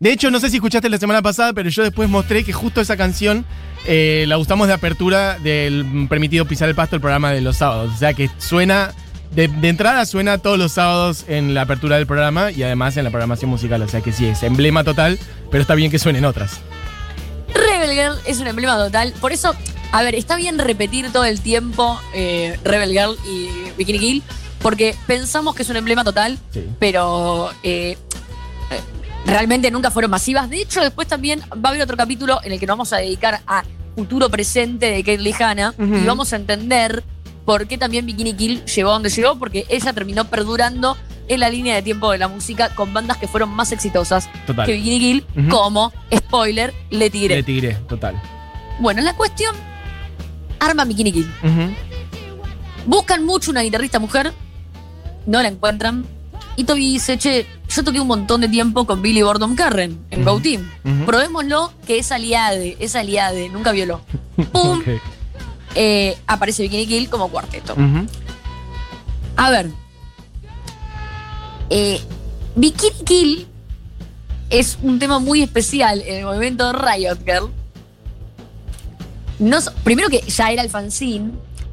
De 0.00 0.10
hecho, 0.10 0.30
no 0.30 0.40
sé 0.40 0.48
si 0.48 0.56
escuchaste 0.56 0.88
la 0.88 0.98
semana 0.98 1.20
pasada, 1.20 1.52
pero 1.52 1.68
yo 1.68 1.82
después 1.82 2.08
mostré 2.08 2.44
que 2.44 2.52
justo 2.52 2.80
esa 2.80 2.96
canción 2.96 3.44
eh, 3.86 4.24
la 4.26 4.38
usamos 4.38 4.68
de 4.68 4.72
apertura 4.74 5.38
del 5.38 6.06
Permitido 6.08 6.46
Pisar 6.46 6.68
el 6.68 6.74
Pasto, 6.74 6.96
el 6.96 7.02
programa 7.02 7.30
de 7.32 7.42
los 7.42 7.58
sábados. 7.58 7.92
O 7.94 7.98
sea 7.98 8.14
que 8.14 8.30
suena, 8.38 8.92
de, 9.32 9.48
de 9.48 9.68
entrada 9.68 10.06
suena 10.06 10.38
todos 10.38 10.58
los 10.58 10.72
sábados 10.72 11.24
en 11.28 11.52
la 11.52 11.62
apertura 11.62 11.96
del 11.96 12.06
programa 12.06 12.50
y 12.50 12.62
además 12.62 12.96
en 12.96 13.04
la 13.04 13.10
programación 13.10 13.50
musical. 13.50 13.82
O 13.82 13.88
sea 13.88 14.00
que 14.00 14.12
sí, 14.12 14.26
es 14.26 14.42
emblema 14.42 14.82
total, 14.82 15.18
pero 15.50 15.60
está 15.60 15.74
bien 15.74 15.90
que 15.90 15.98
suenen 15.98 16.24
otras. 16.24 16.60
Rebel 17.80 17.96
Girl 17.96 18.18
es 18.26 18.40
un 18.40 18.46
emblema 18.46 18.76
total. 18.76 19.12
Por 19.20 19.32
eso, 19.32 19.54
a 19.92 20.02
ver, 20.02 20.14
está 20.14 20.36
bien 20.36 20.58
repetir 20.58 21.10
todo 21.12 21.24
el 21.24 21.40
tiempo 21.40 21.98
eh, 22.14 22.58
Rebel 22.62 22.90
Girl 22.90 23.16
y 23.26 23.48
Bikini 23.78 23.98
Kill, 23.98 24.22
porque 24.60 24.94
pensamos 25.06 25.54
que 25.54 25.62
es 25.62 25.70
un 25.70 25.76
emblema 25.76 26.04
total, 26.04 26.38
Sí. 26.52 26.66
pero 26.78 27.50
eh, 27.62 27.96
realmente 29.26 29.70
nunca 29.70 29.90
fueron 29.90 30.10
masivas. 30.10 30.50
De 30.50 30.60
hecho, 30.60 30.82
después 30.82 31.08
también 31.08 31.40
va 31.52 31.68
a 31.68 31.68
haber 31.70 31.82
otro 31.82 31.96
capítulo 31.96 32.40
en 32.42 32.52
el 32.52 32.60
que 32.60 32.66
nos 32.66 32.74
vamos 32.74 32.92
a 32.92 32.98
dedicar 32.98 33.40
a 33.46 33.64
futuro 33.94 34.28
presente 34.28 34.90
de 34.90 35.02
Kate 35.02 35.42
Hanna 35.44 35.74
Ujú. 35.78 35.96
y 35.96 36.04
vamos 36.04 36.32
a 36.32 36.36
entender 36.36 37.02
por 37.46 37.66
qué 37.66 37.78
también 37.78 38.04
Bikini 38.06 38.34
Kill 38.34 38.64
llegó 38.66 38.90
a 38.90 38.92
donde 38.92 39.08
llegó, 39.08 39.36
porque 39.38 39.64
ella 39.70 39.92
terminó 39.94 40.26
perdurando 40.26 40.96
en 41.30 41.38
la 41.40 41.48
línea 41.48 41.76
de 41.76 41.82
tiempo 41.82 42.10
de 42.10 42.18
la 42.18 42.26
música 42.26 42.74
con 42.74 42.92
bandas 42.92 43.16
que 43.16 43.28
fueron 43.28 43.50
más 43.50 43.70
exitosas 43.70 44.28
Total. 44.46 44.66
que 44.66 44.72
Bikini 44.72 44.98
Kill, 44.98 45.48
como, 45.48 45.92
spoiler, 46.12 46.74
Le 46.90 47.08
Tigre. 47.08 47.36
De 47.36 47.42
tigre, 47.44 47.74
total. 47.88 48.20
Bueno, 48.80 49.00
la 49.02 49.14
cuestión, 49.14 49.54
arma 50.58 50.84
Bikini 50.84 51.12
Kill. 51.12 51.30
Ujú. 51.44 51.72
Buscan 52.86 53.24
mucho 53.24 53.52
una 53.52 53.60
guitarrista 53.62 54.00
mujer, 54.00 54.32
no 55.26 55.40
la 55.40 55.48
encuentran. 55.48 56.04
Y 56.56 56.64
Toby 56.64 56.80
dice, 56.94 57.16
che, 57.16 57.46
yo 57.68 57.84
toqué 57.84 58.00
un 58.00 58.08
montón 58.08 58.40
de 58.40 58.48
tiempo 58.48 58.84
con 58.84 59.00
Billy 59.00 59.22
Bordon 59.22 59.54
Carren 59.54 60.04
en 60.10 60.22
Ujú. 60.22 60.30
Go 60.32 60.40
Team. 60.40 60.68
Probémoslo 61.06 61.72
que 61.86 61.98
es 62.00 62.10
aliade, 62.10 62.76
es 62.80 62.96
aliade, 62.96 63.48
nunca 63.50 63.70
violó. 63.70 64.00
¡Pum! 64.52 64.82
Eh, 65.76 66.18
aparece 66.26 66.64
Bikini 66.64 66.86
Kill 66.88 67.08
como 67.08 67.28
cuarteto. 67.28 67.76
A 69.36 69.50
ver. 69.50 69.70
Eh, 71.70 72.00
Bikini 72.56 73.04
Kill 73.04 73.46
es 74.50 74.76
un 74.82 74.98
tema 74.98 75.20
muy 75.20 75.42
especial 75.42 76.02
en 76.02 76.16
el 76.18 76.24
movimiento 76.24 76.66
de 76.66 76.72
Riot 76.72 77.18
Girl. 77.24 77.50
No, 79.38 79.58
primero 79.84 80.08
que 80.10 80.20
ya 80.20 80.50
era 80.50 80.62
el 80.62 80.68
fanzine, 80.68 81.30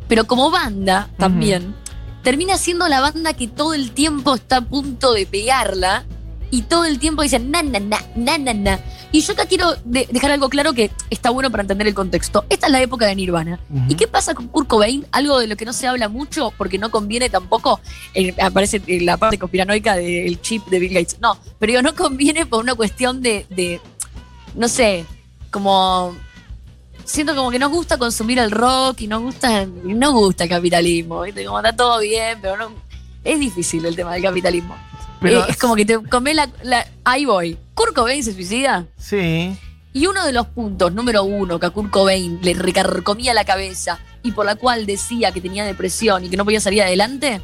pero 0.07 0.25
como 0.25 0.51
banda 0.51 1.09
también, 1.17 1.75
termina 2.23 2.57
siendo 2.57 2.87
la 2.87 3.01
banda 3.01 3.33
que 3.33 3.47
todo 3.47 3.73
el 3.73 3.91
tiempo 3.91 4.35
está 4.35 4.57
a 4.57 4.61
punto 4.61 5.13
de 5.13 5.25
pegarla 5.25 6.05
y 6.51 6.61
todo 6.61 6.85
el 6.85 6.99
tiempo 6.99 7.23
dicen 7.23 7.51
na 7.51 7.61
na 7.63 7.79
na 7.79 7.99
na 8.15 8.37
na 8.37 8.53
na. 8.53 8.79
Y 9.11 9.21
yo 9.21 9.33
acá 9.33 9.45
quiero 9.45 9.73
de- 9.85 10.07
dejar 10.11 10.31
algo 10.31 10.49
claro 10.49 10.73
que 10.73 10.91
está 11.09 11.29
bueno 11.29 11.49
para 11.49 11.61
entender 11.61 11.87
el 11.87 11.93
contexto. 11.93 12.45
Esta 12.49 12.67
es 12.67 12.71
la 12.71 12.81
época 12.81 13.05
de 13.05 13.15
Nirvana. 13.15 13.59
¿Y 13.87 13.95
qué 13.95 14.07
pasa 14.07 14.33
con 14.35 14.47
Kurt 14.47 14.67
Cobain? 14.67 15.05
Algo 15.11 15.39
de 15.39 15.47
lo 15.47 15.55
que 15.55 15.63
no 15.65 15.71
se 15.73 15.87
habla 15.87 16.09
mucho 16.09 16.51
porque 16.57 16.77
no 16.77 16.91
conviene 16.91 17.29
tampoco. 17.29 17.79
eh, 18.13 18.35
aparece 18.41 18.81
la 19.01 19.15
parte 19.17 19.37
conspiranoica 19.37 19.95
del 19.95 20.39
chip 20.41 20.65
de 20.67 20.79
Bill 20.79 20.93
Gates. 20.93 21.17
No, 21.21 21.37
pero 21.57 21.71
digo, 21.71 21.81
no 21.81 21.95
conviene 21.95 22.45
por 22.45 22.61
una 22.63 22.75
cuestión 22.75 23.21
de, 23.21 23.45
de, 23.49 23.79
no 24.55 24.67
sé, 24.67 25.05
como. 25.51 26.13
Siento 27.05 27.33
como 27.35 27.49
que 27.51 27.59
nos 27.59 27.71
gusta 27.71 27.97
consumir 27.97 28.37
el 28.39 28.51
rock 28.51 28.99
y 29.01 29.07
nos 29.07 29.21
gusta, 29.21 29.63
y 29.63 29.93
no 29.93 30.11
gusta 30.11 30.43
el 30.43 30.49
capitalismo. 30.49 31.21
¿viste? 31.21 31.45
Como 31.45 31.59
está 31.59 31.73
todo 31.73 31.99
bien, 32.01 32.39
pero 32.41 32.57
no. 32.57 32.71
Es 33.23 33.39
difícil 33.39 33.85
el 33.85 33.95
tema 33.95 34.13
del 34.13 34.23
capitalismo. 34.23 34.75
Pero- 35.21 35.41
Eh, 35.41 35.45
es 35.49 35.57
como 35.57 35.75
que 35.75 35.85
te 35.85 35.97
come 36.03 36.33
la, 36.33 36.49
la- 36.63 36.85
Ahí 37.03 37.25
voy. 37.25 37.57
¿Kurt 37.73 37.93
Cobain 37.95 38.23
se 38.23 38.33
suicida? 38.33 38.85
Sí. 38.97 39.57
Y 39.93 40.05
uno 40.07 40.23
de 40.25 40.31
los 40.33 40.47
puntos, 40.47 40.93
número 40.93 41.23
uno, 41.23 41.59
que 41.59 41.65
a 41.65 41.69
Kurt 41.71 41.89
Cobain 41.89 42.39
le 42.41 42.53
recarcomía 42.53 43.33
la 43.33 43.45
cabeza 43.45 43.99
y 44.23 44.31
por 44.31 44.45
la 44.45 44.55
cual 44.55 44.85
decía 44.85 45.31
que 45.31 45.41
tenía 45.41 45.65
depresión 45.65 46.25
y 46.25 46.29
que 46.29 46.37
no 46.37 46.45
podía 46.45 46.59
salir 46.59 46.81
adelante, 46.83 47.41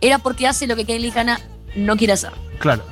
era 0.00 0.18
porque 0.18 0.46
hace 0.46 0.66
lo 0.66 0.76
que 0.76 0.84
Kaylee 0.84 1.12
Hanna 1.16 1.40
no 1.74 1.96
quiere 1.96 2.12
hacer. 2.12 2.32
Claro. 2.60 2.84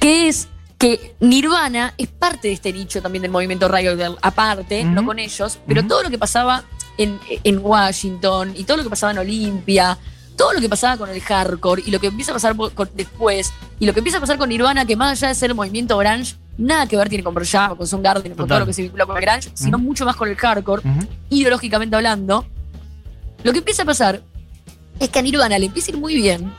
Que 0.00 0.28
es 0.28 0.48
que 0.78 1.16
Nirvana 1.18 1.94
es 1.98 2.06
parte 2.08 2.48
de 2.48 2.54
este 2.54 2.72
nicho 2.72 3.02
también 3.02 3.22
del 3.22 3.32
movimiento 3.32 3.66
Riot 3.68 4.16
aparte, 4.22 4.84
no 4.84 5.04
con 5.04 5.18
ellos, 5.18 5.58
pero 5.66 5.84
todo 5.84 6.04
lo 6.04 6.10
que 6.10 6.18
pasaba 6.18 6.62
en, 6.98 7.18
en 7.42 7.58
Washington 7.58 8.52
y 8.56 8.62
todo 8.64 8.76
lo 8.76 8.82
que 8.84 8.90
pasaba 8.90 9.10
en 9.12 9.18
Olimpia, 9.18 9.98
todo 10.38 10.54
lo 10.54 10.60
que 10.60 10.68
pasaba 10.70 10.96
con 10.96 11.10
el 11.10 11.20
hardcore 11.20 11.82
y 11.84 11.90
lo 11.90 12.00
que 12.00 12.06
empieza 12.06 12.30
a 12.30 12.34
pasar 12.34 12.56
con- 12.56 12.90
después 12.94 13.52
y 13.78 13.84
lo 13.84 13.92
que 13.92 13.98
empieza 14.00 14.16
a 14.16 14.20
pasar 14.22 14.38
con 14.38 14.48
Nirvana, 14.48 14.86
que 14.86 14.96
más 14.96 15.10
allá 15.12 15.28
de 15.28 15.34
ser 15.34 15.50
el 15.50 15.56
movimiento 15.56 15.98
grunge, 15.98 16.36
nada 16.56 16.86
que 16.86 16.96
ver 16.96 17.08
tiene 17.10 17.22
con 17.24 17.34
Pearl 17.34 17.76
con 17.76 17.86
Soundgarden, 17.86 18.32
con 18.32 18.36
Total. 18.38 18.48
todo 18.48 18.60
lo 18.60 18.66
que 18.66 18.72
se 18.72 18.82
vincula 18.82 19.04
con 19.04 19.16
el 19.18 19.22
grunge, 19.22 19.50
sino 19.52 19.78
mucho 19.78 20.06
más 20.06 20.16
con 20.16 20.28
el 20.30 20.36
hardcore, 20.36 20.82
ideológicamente 21.28 21.94
hablando. 21.96 22.46
Lo 23.42 23.52
que 23.52 23.58
empieza 23.58 23.82
a 23.82 23.86
pasar 23.86 24.22
es 24.98 25.08
que 25.10 25.18
a 25.18 25.22
Nirvana 25.22 25.58
le 25.58 25.66
empieza 25.66 25.90
a 25.90 25.94
ir 25.94 26.00
muy 26.00 26.14
bien, 26.14 26.52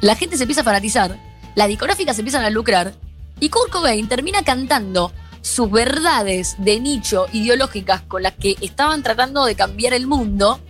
la 0.00 0.14
gente 0.16 0.36
se 0.36 0.42
empieza 0.44 0.62
a 0.62 0.64
fanatizar, 0.64 1.16
las 1.54 1.68
discográficas 1.68 2.16
se 2.16 2.22
empiezan 2.22 2.44
a 2.44 2.50
lucrar 2.50 2.94
y 3.40 3.50
Kurt 3.50 3.70
Cobain 3.70 4.08
termina 4.08 4.42
cantando 4.42 5.12
sus 5.42 5.70
verdades 5.70 6.56
de 6.58 6.80
nicho 6.80 7.26
ideológicas 7.32 8.02
con 8.02 8.22
las 8.22 8.32
que 8.34 8.56
estaban 8.60 9.02
tratando 9.02 9.44
de 9.44 9.54
cambiar 9.54 9.92
el 9.94 10.06
mundo 10.06 10.60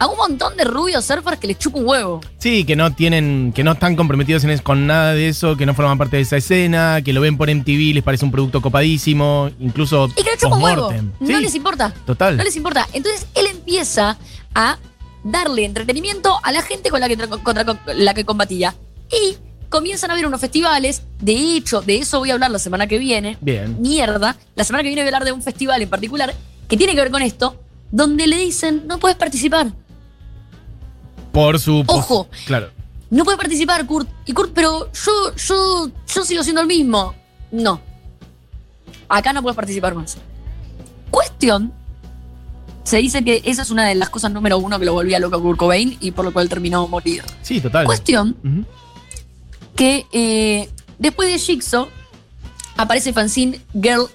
a 0.00 0.06
un 0.08 0.16
montón 0.16 0.56
de 0.56 0.64
rubios 0.64 1.04
surfers 1.04 1.38
que 1.38 1.46
les 1.46 1.58
chupa 1.58 1.78
un 1.78 1.86
huevo. 1.86 2.20
Sí, 2.38 2.64
que 2.64 2.74
no 2.74 2.92
tienen, 2.94 3.52
que 3.54 3.62
no 3.62 3.72
están 3.72 3.94
comprometidos 3.94 4.42
en 4.44 4.50
es- 4.50 4.62
con 4.62 4.86
nada 4.86 5.12
de 5.14 5.28
eso, 5.28 5.56
que 5.56 5.66
no 5.66 5.74
forman 5.74 5.98
parte 5.98 6.16
de 6.16 6.22
esa 6.22 6.38
escena, 6.38 7.00
que 7.04 7.12
lo 7.12 7.20
ven 7.20 7.36
por 7.36 7.48
MTV, 7.50 7.94
les 7.94 8.02
parece 8.02 8.24
un 8.24 8.30
producto 8.32 8.60
copadísimo, 8.60 9.50
incluso 9.60 10.08
Y 10.16 10.22
que 10.24 10.30
les 10.30 10.38
chupa 10.40 10.56
un 10.56 10.62
huevo. 10.62 10.92
No 11.20 11.38
les 11.40 11.54
importa. 11.54 11.94
total. 12.06 12.36
No 12.36 12.42
les 12.44 12.56
importa. 12.56 12.88
Entonces 12.92 13.26
él 13.34 13.46
empieza 13.46 14.16
a 14.54 14.78
darle 15.22 15.64
entretenimiento 15.66 16.38
a 16.42 16.50
la 16.50 16.62
gente 16.62 16.88
con 16.90 16.98
la 17.00 17.06
que, 17.08 17.18
tra- 17.18 17.42
contra 17.42 17.64
con 17.64 17.78
la 17.94 18.14
que 18.14 18.24
combatía. 18.24 18.74
Y 19.12 19.36
comienzan 19.68 20.10
a 20.10 20.14
haber 20.14 20.26
unos 20.26 20.40
festivales. 20.40 21.02
De 21.20 21.32
hecho, 21.56 21.82
de 21.82 21.98
eso 21.98 22.18
voy 22.20 22.30
a 22.30 22.32
hablar 22.34 22.50
la 22.50 22.58
semana 22.58 22.86
que 22.86 22.98
viene. 22.98 23.36
Bien. 23.42 23.76
Mierda. 23.80 24.36
La 24.54 24.64
semana 24.64 24.82
que 24.82 24.88
viene 24.88 25.02
voy 25.02 25.06
a 25.06 25.08
hablar 25.08 25.24
de 25.26 25.32
un 25.32 25.42
festival 25.42 25.82
en 25.82 25.90
particular 25.90 26.34
que 26.68 26.76
tiene 26.78 26.94
que 26.94 27.00
ver 27.02 27.10
con 27.10 27.20
esto, 27.20 27.60
donde 27.90 28.26
le 28.26 28.36
dicen, 28.38 28.84
no 28.86 28.98
puedes 28.98 29.16
participar. 29.18 29.72
Por 31.32 31.58
su 31.58 31.84
Ojo. 31.86 32.28
Claro. 32.46 32.70
No 33.10 33.24
puedes 33.24 33.38
participar, 33.38 33.86
Kurt. 33.86 34.08
Y 34.26 34.32
Kurt, 34.32 34.52
pero 34.54 34.90
yo, 34.92 35.34
yo, 35.36 35.90
yo 36.06 36.24
sigo 36.24 36.42
siendo 36.42 36.60
el 36.60 36.66
mismo. 36.66 37.14
No. 37.50 37.80
Acá 39.08 39.32
no 39.32 39.42
puedes 39.42 39.56
participar 39.56 39.94
más. 39.94 40.16
Cuestión. 41.10 41.72
Se 42.84 42.96
dice 42.98 43.22
que 43.24 43.42
esa 43.44 43.62
es 43.62 43.70
una 43.70 43.86
de 43.86 43.94
las 43.94 44.10
cosas 44.10 44.32
número 44.32 44.58
uno 44.58 44.78
que 44.78 44.84
lo 44.84 44.92
volvía 44.92 45.18
loco 45.18 45.36
a 45.36 45.40
Kurt 45.40 45.58
Cobain 45.58 45.96
y 46.00 46.12
por 46.12 46.24
lo 46.24 46.32
cual 46.32 46.48
terminó 46.48 46.86
morido. 46.88 47.24
Sí, 47.42 47.60
total. 47.60 47.84
Cuestión 47.84 48.36
que 49.80 50.06
eh, 50.12 50.68
después 50.98 51.30
de 51.30 51.38
Jigsaw 51.38 51.88
aparece 52.76 53.08
el 53.10 53.14
fanzine 53.14 53.60
Girl 53.72 54.08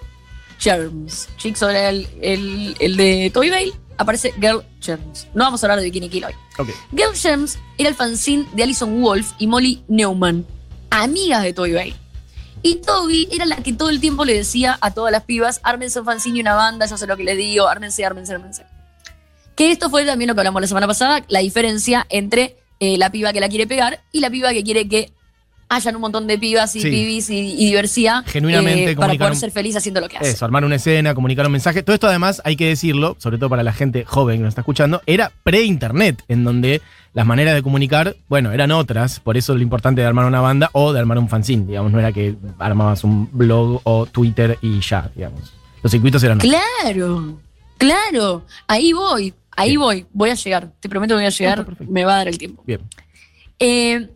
Germs. 0.60 1.28
Jigsaw 1.38 1.70
era 1.70 1.90
el, 1.90 2.08
el, 2.22 2.76
el 2.80 2.98
de 2.98 3.32
Toy 3.34 3.50
Bale, 3.50 3.74
aparece 3.98 4.34
Girl 4.40 4.64
Germs. 4.82 5.28
No 5.34 5.44
vamos 5.44 5.64
a 5.64 5.68
hablar 5.68 5.80
de 5.80 5.86
Bikini 5.86 6.10
Kill 6.10 6.26
hoy. 6.26 6.34
Ok. 6.58 6.70
Girl 6.92 7.14
Gems 7.14 7.58
era 7.78 7.90
el 7.90 7.96
fanzine 7.96 8.48
de 8.54 8.64
Alison 8.64 9.02
Wolf 9.02 9.32
y 9.40 9.48
Molly 9.48 9.84
Neumann, 9.88 10.46
amigas 10.90 11.44
de 11.44 11.54
Toby 11.54 11.74
Bale. 11.74 11.96
Y 12.62 12.76
Toby 12.76 13.28
era 13.32 13.46
la 13.46 13.58
que 13.58 13.74
todo 13.74 13.90
el 13.90 14.00
tiempo 14.00 14.26
le 14.26 14.34
decía 14.34 14.78
a 14.82 14.92
todas 14.92 15.12
las 15.12 15.24
pibas, 15.24 15.60
ármense 15.64 16.00
un 16.00 16.06
fanzine 16.06 16.40
y 16.40 16.42
una 16.42 16.56
banda, 16.56 16.88
yo 16.88 16.98
sé 16.98 17.06
lo 17.06 17.16
que 17.16 17.24
les 17.24 17.38
digo, 17.38 17.68
ármense, 17.68 18.04
ármense, 18.04 18.34
ármense. 18.34 18.66
Que 19.56 19.72
esto 19.72 19.90
fue 19.90 20.04
también 20.06 20.28
lo 20.30 20.34
que 20.36 20.42
hablamos 20.42 20.62
la 20.62 20.68
semana 20.68 20.88
pasada, 20.88 21.24
la 21.28 21.40
diferencia 21.40 22.06
entre 22.10 22.58
eh, 22.80 22.98
la 22.98 23.12
piba 23.12 23.32
que 23.34 23.40
la 23.40 23.50
quiere 23.50 23.68
pegar 23.68 24.04
y 24.12 24.20
la 24.20 24.30
piba 24.30 24.52
que 24.52 24.64
quiere 24.64 24.88
que 24.90 25.14
hayan 25.70 25.96
un 25.96 26.02
montón 26.02 26.28
de 26.28 26.38
pibas 26.38 26.76
y 26.76 26.82
Sí. 26.82 26.90
pibis 26.90 27.30
y, 27.30 27.54
y 27.54 27.66
diversidad 27.68 28.24
Genuinamente 28.26 28.92
eh, 28.92 28.96
para 28.96 29.14
poder 29.16 29.36
ser 29.36 29.52
feliz 29.52 29.76
haciendo 29.76 30.00
lo 30.02 30.08
que 30.10 30.18
hace. 30.18 30.30
Eso, 30.30 30.46
armar 30.46 30.64
una 30.66 30.76
escena, 30.76 31.16
comunicar 31.16 31.46
un 31.46 31.52
mensaje. 31.52 31.82
Todo 31.84 31.94
esto 31.94 32.08
además, 32.08 32.42
hay 32.46 32.56
que 32.56 32.68
decirlo, 32.68 33.16
sobre 33.20 33.38
todo 33.38 33.50
para 33.50 33.64
la 33.64 33.74
gente 33.74 34.06
joven 34.06 34.38
que 34.38 34.44
nos 34.44 34.50
está 34.52 34.62
escuchando, 34.62 35.02
era 35.06 35.32
pre-internet, 35.44 36.24
en 36.28 36.44
donde 36.44 36.82
las 37.14 37.26
maneras 37.26 37.56
de 37.56 37.64
comunicar, 37.64 38.16
bueno, 38.28 38.52
eran 38.52 38.72
otras. 38.72 39.20
Por 39.20 39.38
eso 39.38 39.56
lo 39.56 39.62
importante 39.62 40.02
de 40.02 40.08
armar 40.08 40.26
una 40.26 40.42
banda 40.42 40.70
o 40.74 40.92
de 40.94 41.00
armar 41.00 41.18
un 41.18 41.30
fanzine, 41.30 41.66
digamos. 41.66 41.92
No 41.92 42.00
era 42.00 42.12
que 42.12 42.36
armabas 42.60 43.04
un 43.04 43.30
blog 43.32 43.82
o 43.84 44.06
Twitter 44.06 44.58
y 44.62 44.80
ya, 44.82 45.10
digamos. 45.16 45.54
Los 45.82 45.92
circuitos 45.92 46.22
eran 46.24 46.38
otros. 46.40 46.54
Claro, 46.82 47.38
claro. 47.78 48.44
Ahí 48.68 48.92
voy, 48.94 49.34
ahí 49.56 49.78
voy. 49.78 50.06
Voy 50.12 50.30
a 50.30 50.36
llegar. 50.36 50.72
Te 50.80 50.90
prometo 50.90 51.14
que 51.14 51.20
voy 51.20 51.26
a 51.26 51.30
llegar. 51.30 51.66
Me 51.88 52.04
va 52.04 52.16
a 52.16 52.18
dar 52.18 52.28
el 52.28 52.38
tiempo. 52.38 52.64
Bien. 52.66 52.82
Eh, 53.60 54.10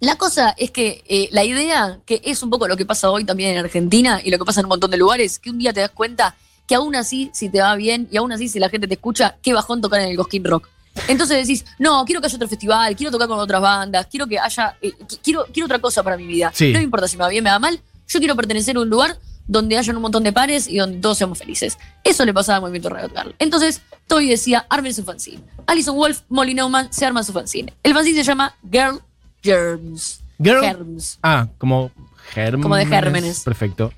la 0.00 0.16
cosa 0.16 0.54
es 0.56 0.70
que 0.70 1.02
eh, 1.08 1.28
la 1.32 1.44
idea, 1.44 1.98
que 2.06 2.20
es 2.24 2.42
un 2.42 2.50
poco 2.50 2.68
lo 2.68 2.76
que 2.76 2.86
pasa 2.86 3.10
hoy 3.10 3.24
también 3.24 3.50
en 3.52 3.58
Argentina 3.58 4.20
y 4.24 4.30
lo 4.30 4.38
que 4.38 4.44
pasa 4.44 4.60
en 4.60 4.66
un 4.66 4.70
montón 4.70 4.90
de 4.90 4.96
lugares, 4.96 5.38
que 5.38 5.50
un 5.50 5.58
día 5.58 5.72
te 5.72 5.80
das 5.80 5.90
cuenta 5.90 6.36
que 6.66 6.74
aún 6.74 6.94
así, 6.94 7.30
si 7.32 7.48
te 7.48 7.60
va 7.60 7.74
bien 7.76 8.08
y 8.12 8.16
aún 8.18 8.30
así, 8.30 8.48
si 8.48 8.58
la 8.58 8.68
gente 8.68 8.86
te 8.86 8.94
escucha, 8.94 9.36
qué 9.42 9.52
bajón 9.54 9.80
tocar 9.80 10.00
en 10.00 10.08
el 10.10 10.16
Cosquín 10.16 10.44
Rock. 10.44 10.68
Entonces 11.06 11.46
decís, 11.46 11.64
no, 11.78 12.04
quiero 12.04 12.20
que 12.20 12.26
haya 12.26 12.36
otro 12.36 12.48
festival, 12.48 12.94
quiero 12.96 13.10
tocar 13.10 13.26
con 13.28 13.38
otras 13.38 13.60
bandas, 13.60 14.06
quiero 14.10 14.26
que 14.26 14.38
haya, 14.38 14.76
eh, 14.82 14.92
qui- 15.06 15.18
quiero, 15.22 15.46
quiero 15.52 15.66
otra 15.66 15.78
cosa 15.78 16.02
para 16.02 16.16
mi 16.16 16.26
vida. 16.26 16.50
Sí. 16.54 16.72
No 16.72 16.78
me 16.78 16.84
importa 16.84 17.08
si 17.08 17.16
me 17.16 17.22
va 17.22 17.28
bien, 17.28 17.42
me 17.44 17.50
va 17.50 17.58
mal, 17.58 17.80
yo 18.08 18.18
quiero 18.18 18.36
pertenecer 18.36 18.76
a 18.76 18.80
un 18.80 18.88
lugar 18.90 19.18
donde 19.46 19.78
haya 19.78 19.92
un 19.94 20.02
montón 20.02 20.22
de 20.24 20.32
pares 20.32 20.68
y 20.68 20.76
donde 20.76 20.98
todos 20.98 21.16
seamos 21.16 21.38
felices. 21.38 21.78
Eso 22.04 22.24
le 22.26 22.34
pasaba 22.34 22.56
al 22.56 22.62
movimiento 22.62 22.90
Riot 22.90 23.10
Girl. 23.16 23.34
Entonces, 23.38 23.80
Toby 24.06 24.28
decía, 24.28 24.66
armen 24.68 24.92
su 24.92 25.04
fanzine. 25.04 25.42
Alison 25.66 25.96
Wolf, 25.96 26.20
Molly 26.28 26.52
Neumann, 26.54 26.92
se 26.92 27.06
arma 27.06 27.22
su 27.24 27.32
fanzine. 27.32 27.72
El 27.82 27.94
fanzine 27.94 28.18
se 28.18 28.24
llama 28.24 28.54
Girl 28.70 29.00
Germs. 29.42 30.20
Girl. 30.38 30.62
Germs. 30.62 31.18
Ah, 31.22 31.48
como 31.58 31.90
gérmenes. 32.32 32.62
Como 32.62 32.76
de 32.76 32.86
gérmenes. 32.86 33.40
Perfecto. 33.40 33.92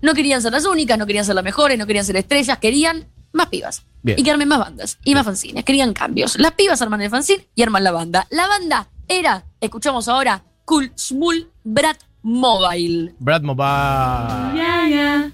No 0.00 0.14
querían 0.14 0.42
ser 0.42 0.52
las 0.52 0.64
únicas, 0.64 0.98
no 0.98 1.06
querían 1.06 1.24
ser 1.24 1.34
las 1.34 1.44
mejores, 1.44 1.78
no 1.78 1.86
querían 1.86 2.04
ser 2.04 2.16
estrellas, 2.16 2.58
querían 2.58 3.06
más 3.32 3.46
pibas. 3.46 3.84
Bien. 4.02 4.18
Y 4.18 4.24
que 4.24 4.30
armen 4.30 4.48
más 4.48 4.58
bandas 4.58 4.98
y 5.04 5.14
más 5.14 5.24
fanzines. 5.24 5.64
Querían 5.64 5.92
cambios. 5.92 6.38
Las 6.38 6.52
pibas 6.52 6.82
arman 6.82 7.00
el 7.02 7.10
fanzine 7.10 7.46
y 7.54 7.62
arman 7.62 7.84
la 7.84 7.92
banda. 7.92 8.26
La 8.30 8.48
banda 8.48 8.88
era, 9.06 9.44
escuchamos 9.60 10.08
ahora, 10.08 10.42
Cool 10.64 10.92
Small 10.96 11.48
Brat 11.62 11.98
Mobile. 12.22 13.14
Brad 13.18 13.42
Mobile. 13.42 14.56
Yeah, 14.56 14.88
yeah. 14.88 15.30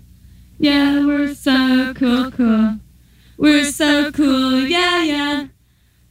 Yeah, 0.59 1.07
we're 1.07 1.35
so 1.35 1.95
cool, 1.95 2.31
cool. 2.33 2.79
We're 3.39 3.71
so 3.71 4.11
cool, 4.13 4.67
yeah, 4.67 5.03
yeah. 5.05 5.49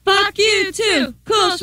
Fuck 0.07 0.37
you 0.37 0.71
too, 0.71 1.15
cool 1.25 1.57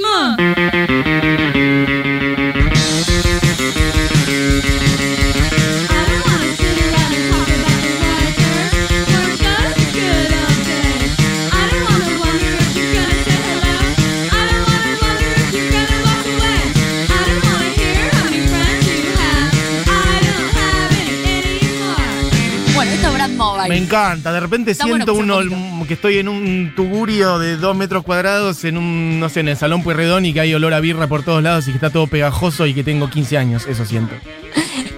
Mobile. 23.44 23.68
Me 23.68 23.76
encanta, 23.78 24.32
de 24.32 24.40
repente 24.40 24.70
Está 24.72 24.84
siento 24.84 25.14
bueno 25.14 25.38
uno, 25.38 25.86
que 25.86 25.94
estoy 25.94 26.18
en 26.18 26.28
un 26.28 26.72
tugurio 26.74 27.38
de 27.38 27.56
dos 27.56 27.76
metros 27.76 28.02
cuadrados 28.04 28.64
en 28.64 28.76
un, 28.78 29.20
no 29.20 29.28
sé, 29.28 29.40
en 29.40 29.48
el 29.48 29.56
salón 29.56 29.82
Pueyrredón 29.82 30.26
y 30.26 30.32
que 30.32 30.40
hay 30.40 30.54
olor 30.54 30.74
a 30.74 30.80
birra 30.80 31.06
por 31.06 31.22
todos 31.22 31.42
lados 31.42 31.66
y 31.68 31.70
que 31.70 31.76
está 31.76 31.90
todo 31.90 32.06
pegajoso 32.06 32.66
y 32.66 32.74
que 32.74 32.82
tengo 32.84 33.08
15 33.10 33.38
años, 33.38 33.66
eso 33.66 33.84
siento. 33.84 34.14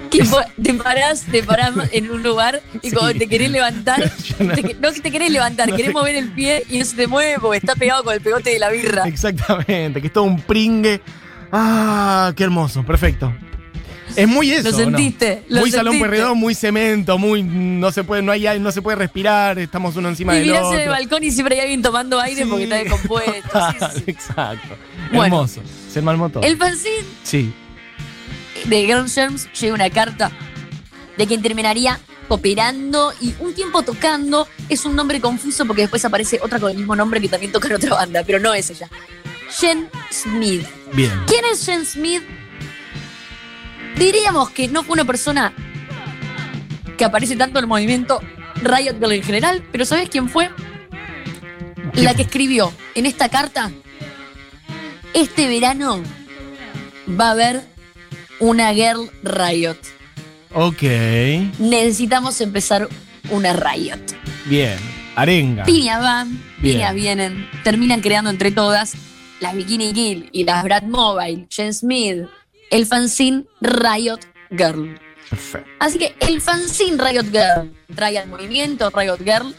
Que 0.09 0.23
te 0.63 0.73
parás, 0.73 1.23
te 1.31 1.43
parás 1.43 1.75
en 1.93 2.11
un 2.11 2.23
lugar 2.23 2.63
y 2.81 2.89
Sí. 2.89 2.97
cuando 2.97 3.19
te 3.19 3.29
querés 3.29 3.51
levantar, 3.51 4.01
no- 4.39 4.55
te- 4.55 4.75
no 4.81 4.91
que 4.93 5.01
te 5.01 5.11
querés 5.11 5.31
levantar, 5.31 5.69
No 5.69 5.77
querés 5.77 5.93
mover 5.93 6.17
el 6.17 6.31
pie 6.31 6.63
y 6.71 6.79
no 6.79 6.85
se 6.87 6.97
te 6.97 7.07
mueve 7.07 7.37
porque 7.39 7.59
está 7.59 7.75
pegado 7.75 8.03
con 8.03 8.15
el 8.15 8.23
pegote 8.23 8.49
de 8.51 8.59
la 8.59 8.71
birra. 8.71 9.03
Exactamente, 9.07 10.01
que 10.01 10.07
es 10.07 10.13
todo 10.15 10.25
un 10.25 10.41
pringue. 10.41 11.03
Ah, 11.53 12.33
qué 12.35 12.45
hermoso, 12.45 12.83
perfecto. 12.83 13.31
Es 14.15 14.29
muy 14.29 14.51
eso. 14.53 14.71
Lo 14.71 14.77
¿o 14.77 14.91
no? 14.91 14.97
sentiste, 14.99 15.43
lo 15.49 15.61
muy 15.61 15.71
salón 15.71 15.93
sentiste. 15.95 16.09
Pueyrredón, 16.09 16.39
muy 16.39 16.55
cemento, 16.55 17.19
muy 17.19 17.43
no 17.43 17.91
se 17.91 18.05
puede, 18.05 18.23
no 18.23 18.33
hay 18.33 18.47
no 18.61 18.71
se 18.71 18.81
puede 18.83 18.97
respirar, 18.97 19.59
estamos 19.59 19.97
uno 19.97 20.09
encima 20.09 20.37
Y 20.37 20.41
del 20.41 20.53
otro. 20.53 20.75
en 20.75 20.81
el 20.81 20.89
balcón 20.89 21.25
y 21.25 21.31
siempre 21.33 21.57
hay 21.57 21.63
alguien 21.63 21.83
tomando 21.83 22.21
aire 22.21 22.43
Sí. 22.45 22.49
porque 22.49 22.65
está 22.65 22.77
descompuesto. 22.77 23.61
Sí, 23.73 23.87
sí. 23.97 24.05
Exacto. 24.11 24.77
Bueno. 25.13 25.25
Hermoso. 25.37 25.63
Se 25.93 26.01
malmó 26.03 26.29
todo. 26.29 26.43
El 26.45 26.57
fanzine 26.57 27.05
Sí. 27.25 27.53
de 28.67 28.85
Girl 28.87 29.09
Germs 29.11 29.49
llega 29.53 29.75
una 29.75 29.91
carta 29.91 30.31
de 31.17 31.27
quien 31.27 31.43
terminaría 31.43 31.99
cooperando 32.29 33.13
y 33.21 33.35
un 33.41 33.55
tiempo 33.55 33.83
tocando. 33.83 34.47
Es 34.69 34.85
un 34.85 34.95
nombre 34.97 35.21
confuso 35.21 35.65
porque 35.67 35.83
después 35.83 36.05
aparece 36.05 36.39
otra 36.43 36.59
con 36.59 36.71
el 36.71 36.77
mismo 36.77 36.95
nombre 36.97 37.21
que 37.21 37.29
también 37.29 37.53
toca 37.53 37.69
en 37.69 37.75
otra 37.75 37.91
banda, 37.95 38.23
pero 38.27 38.39
no 38.41 38.53
es 38.55 38.69
ella. 38.71 38.89
Jen 39.59 39.89
Smith. 40.11 40.67
Bien. 40.93 41.13
¿Quién 41.27 41.45
es 41.53 41.65
Jen 41.65 41.87
Smith? 41.87 42.23
Diríamos 43.97 44.51
que 44.51 44.69
no 44.69 44.83
fue 44.83 44.95
una 44.95 45.05
persona 45.05 45.53
que 46.99 47.05
aparece 47.05 47.37
tanto 47.37 47.59
en 47.59 47.65
el 47.65 47.69
movimiento 47.69 48.21
Riot 48.63 48.99
Girl 48.99 49.13
en 49.13 49.23
general, 49.23 49.63
pero 49.73 49.85
¿sabes 49.85 50.09
quién 50.09 50.29
fue? 50.29 50.51
La 51.95 52.15
que 52.15 52.23
escribió 52.23 52.73
en 52.95 53.07
esta 53.07 53.29
carta, 53.29 53.71
este 55.15 55.49
verano 55.49 56.03
va 57.19 57.29
a 57.29 57.31
haber 57.33 57.63
una 58.39 58.73
Girl 58.75 59.11
Riot. 59.23 59.79
Ok. 60.53 60.83
Necesitamos 61.59 62.41
empezar 62.41 62.89
una 63.31 63.53
Riot. 63.55 63.99
Bien. 64.45 64.79
Arenga. 65.15 65.65
Piñas 65.65 66.01
van, 66.03 66.31
Bien. 66.59 66.77
piñas 66.77 66.95
vienen, 66.95 67.49
terminan 67.65 68.03
creando 68.03 68.29
entre 68.29 68.51
todas 68.51 68.95
las 69.41 69.55
Bikini 69.55 69.95
Kill 69.95 70.29
y 70.33 70.45
las 70.45 70.63
Brad 70.63 70.83
Mobile, 70.83 71.47
Jen 71.51 71.73
Smith, 71.73 72.27
el 72.71 72.87
fanzine 72.87 73.45
Riot 73.61 74.21
Girl. 74.51 74.99
Perfecto. 75.31 75.69
Así 75.81 75.99
que 75.99 76.15
el 76.21 76.41
fanzine 76.41 77.03
Riot 77.03 77.27
Girl 77.31 77.73
trae 77.95 78.19
al 78.19 78.29
movimiento 78.29 78.91
Riot 78.91 79.19
Girl. 79.19 79.55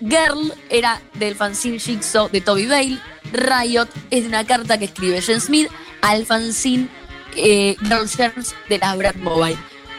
Girl 0.00 0.52
era 0.70 1.00
del 1.14 1.34
fanzine 1.34 1.78
Jigsaw 1.78 2.28
de 2.30 2.40
Toby 2.40 2.66
Bale. 2.66 2.98
Riot 3.32 3.88
es 4.10 4.22
de 4.22 4.28
una 4.28 4.44
carta 4.44 4.78
que 4.78 4.84
escribe 4.86 5.20
Jen 5.22 5.40
Smith 5.40 5.68
al 6.02 6.26
fanzine 6.26 6.88
eh, 7.36 7.76
Girl 7.82 8.08
Germs 8.08 8.54
de 8.68 8.78
las 8.78 8.96
Brad 8.96 9.16
Mobile. 9.16 9.56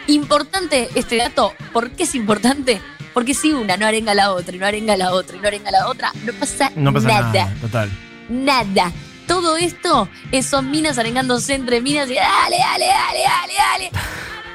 Importante 0.07 0.89
este 0.95 1.17
dato. 1.17 1.53
¿Por 1.73 1.91
qué 1.91 2.03
es 2.03 2.13
importante? 2.15 2.79
Porque 3.13 3.33
si 3.33 3.51
una 3.53 3.77
no 3.77 3.85
arenga 3.87 4.11
a 4.11 4.15
la 4.15 4.31
otra, 4.33 4.55
y 4.55 4.59
no 4.59 4.65
arenga 4.65 4.93
a 4.93 4.97
la 4.97 5.11
otra, 5.13 5.35
y 5.37 5.39
no 5.39 5.47
arenga 5.47 5.69
a 5.69 5.71
la 5.71 5.87
otra, 5.87 6.11
no 6.25 6.33
pasa, 6.33 6.71
No 6.75 6.93
pasa 6.93 7.07
nada. 7.07 7.31
nada. 7.31 7.55
Total. 7.61 7.89
Nada. 8.29 8.91
Todo 9.27 9.57
esto 9.57 10.07
es- 10.31 10.45
son 10.45 10.69
minas 10.71 10.97
arengándose 10.97 11.53
entre 11.55 11.81
minas 11.81 12.09
y 12.09 12.15
dale, 12.15 12.57
dale, 12.57 12.85
dale, 12.87 13.19
dale, 13.23 13.53
dale. 13.57 13.91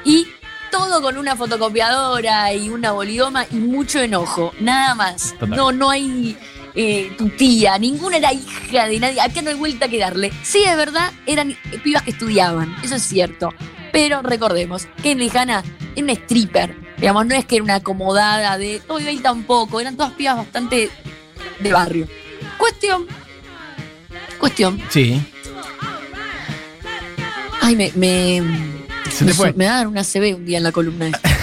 Y 0.05 0.27
todo 0.71 1.01
con 1.01 1.17
una 1.17 1.35
fotocopiadora 1.35 2.53
y 2.53 2.69
una 2.69 2.91
bolidoma 2.91 3.45
y 3.51 3.55
mucho 3.55 3.99
enojo. 3.99 4.53
Nada 4.59 4.95
más. 4.95 5.33
Total. 5.39 5.49
No, 5.57 5.71
no 5.71 5.89
hay 5.89 6.37
eh, 6.75 7.13
tu 7.17 7.27
tía. 7.29 7.77
Ninguna 7.77 8.17
era 8.17 8.31
hija 8.33 8.87
de 8.87 8.99
nadie. 8.99 9.19
Acá 9.19 9.41
no 9.41 9.49
hay 9.49 9.55
vuelta 9.57 9.89
que 9.89 9.97
darle. 9.99 10.31
Sí, 10.43 10.63
es 10.63 10.77
verdad, 10.77 11.11
eran 11.25 11.55
pibas 11.83 12.03
que 12.03 12.11
estudiaban. 12.11 12.73
Eso 12.83 12.95
es 12.95 13.03
cierto. 13.03 13.49
Pero 13.91 14.21
recordemos 14.21 14.87
que 15.03 15.11
en 15.11 15.19
Lejana 15.19 15.63
era 15.95 16.03
una 16.03 16.13
stripper. 16.13 16.77
Digamos, 16.97 17.25
no 17.25 17.35
es 17.35 17.45
que 17.45 17.55
era 17.55 17.63
una 17.65 17.75
acomodada 17.75 18.57
de. 18.57 18.79
Toby 18.87 19.03
Bale 19.03 19.19
tampoco. 19.19 19.81
Eran 19.81 19.97
todas 19.97 20.13
pibas 20.13 20.37
bastante 20.37 20.89
de 21.59 21.73
barrio. 21.73 22.07
Cuestión. 22.57 23.05
Cuestión. 24.39 24.79
Sí. 24.89 25.21
Ay, 27.61 27.75
me. 27.75 27.91
me 27.95 28.41
Se 29.11 29.25
te 29.25 29.33
fue. 29.33 29.53
Me 29.53 29.65
va 29.65 29.73
a 29.73 29.77
dar 29.77 29.87
una 29.87 30.03
CB 30.03 30.35
un 30.35 30.45
día 30.45 30.57
en 30.57 30.63
la 30.63 30.71
columna 30.71 31.07
esta. 31.07 31.29